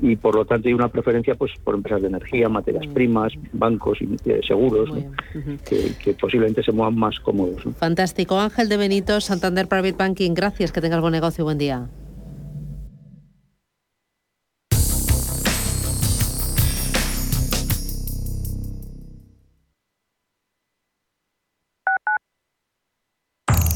[0.00, 3.98] Y por lo tanto hay una preferencia pues por empresas de energía, materias primas, bancos,
[4.00, 4.90] y, eh, seguros,
[5.68, 7.62] que, que, posiblemente se muevan más cómodos.
[7.78, 8.38] Fantástico.
[8.38, 11.88] Ángel de Benito, Santander Private Banking, gracias, que tengas buen negocio, buen día.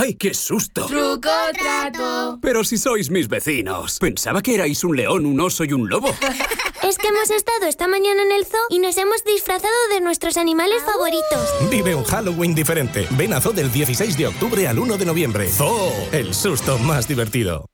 [0.00, 0.86] ¡Ay, qué susto!
[0.86, 2.38] ¡Truco trato!
[2.40, 3.98] Pero si sois mis vecinos.
[3.98, 6.14] Pensaba que erais un león, un oso y un lobo.
[6.84, 10.36] Es que hemos estado esta mañana en el zoo y nos hemos disfrazado de nuestros
[10.36, 11.68] animales favoritos.
[11.68, 13.08] Vive un Halloween diferente.
[13.10, 15.50] Ven a Zoo del 16 de octubre al 1 de noviembre.
[15.50, 17.66] Zoo, el susto más divertido.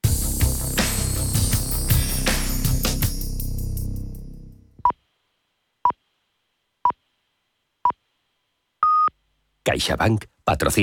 [9.64, 10.82] CaixaBank patrocina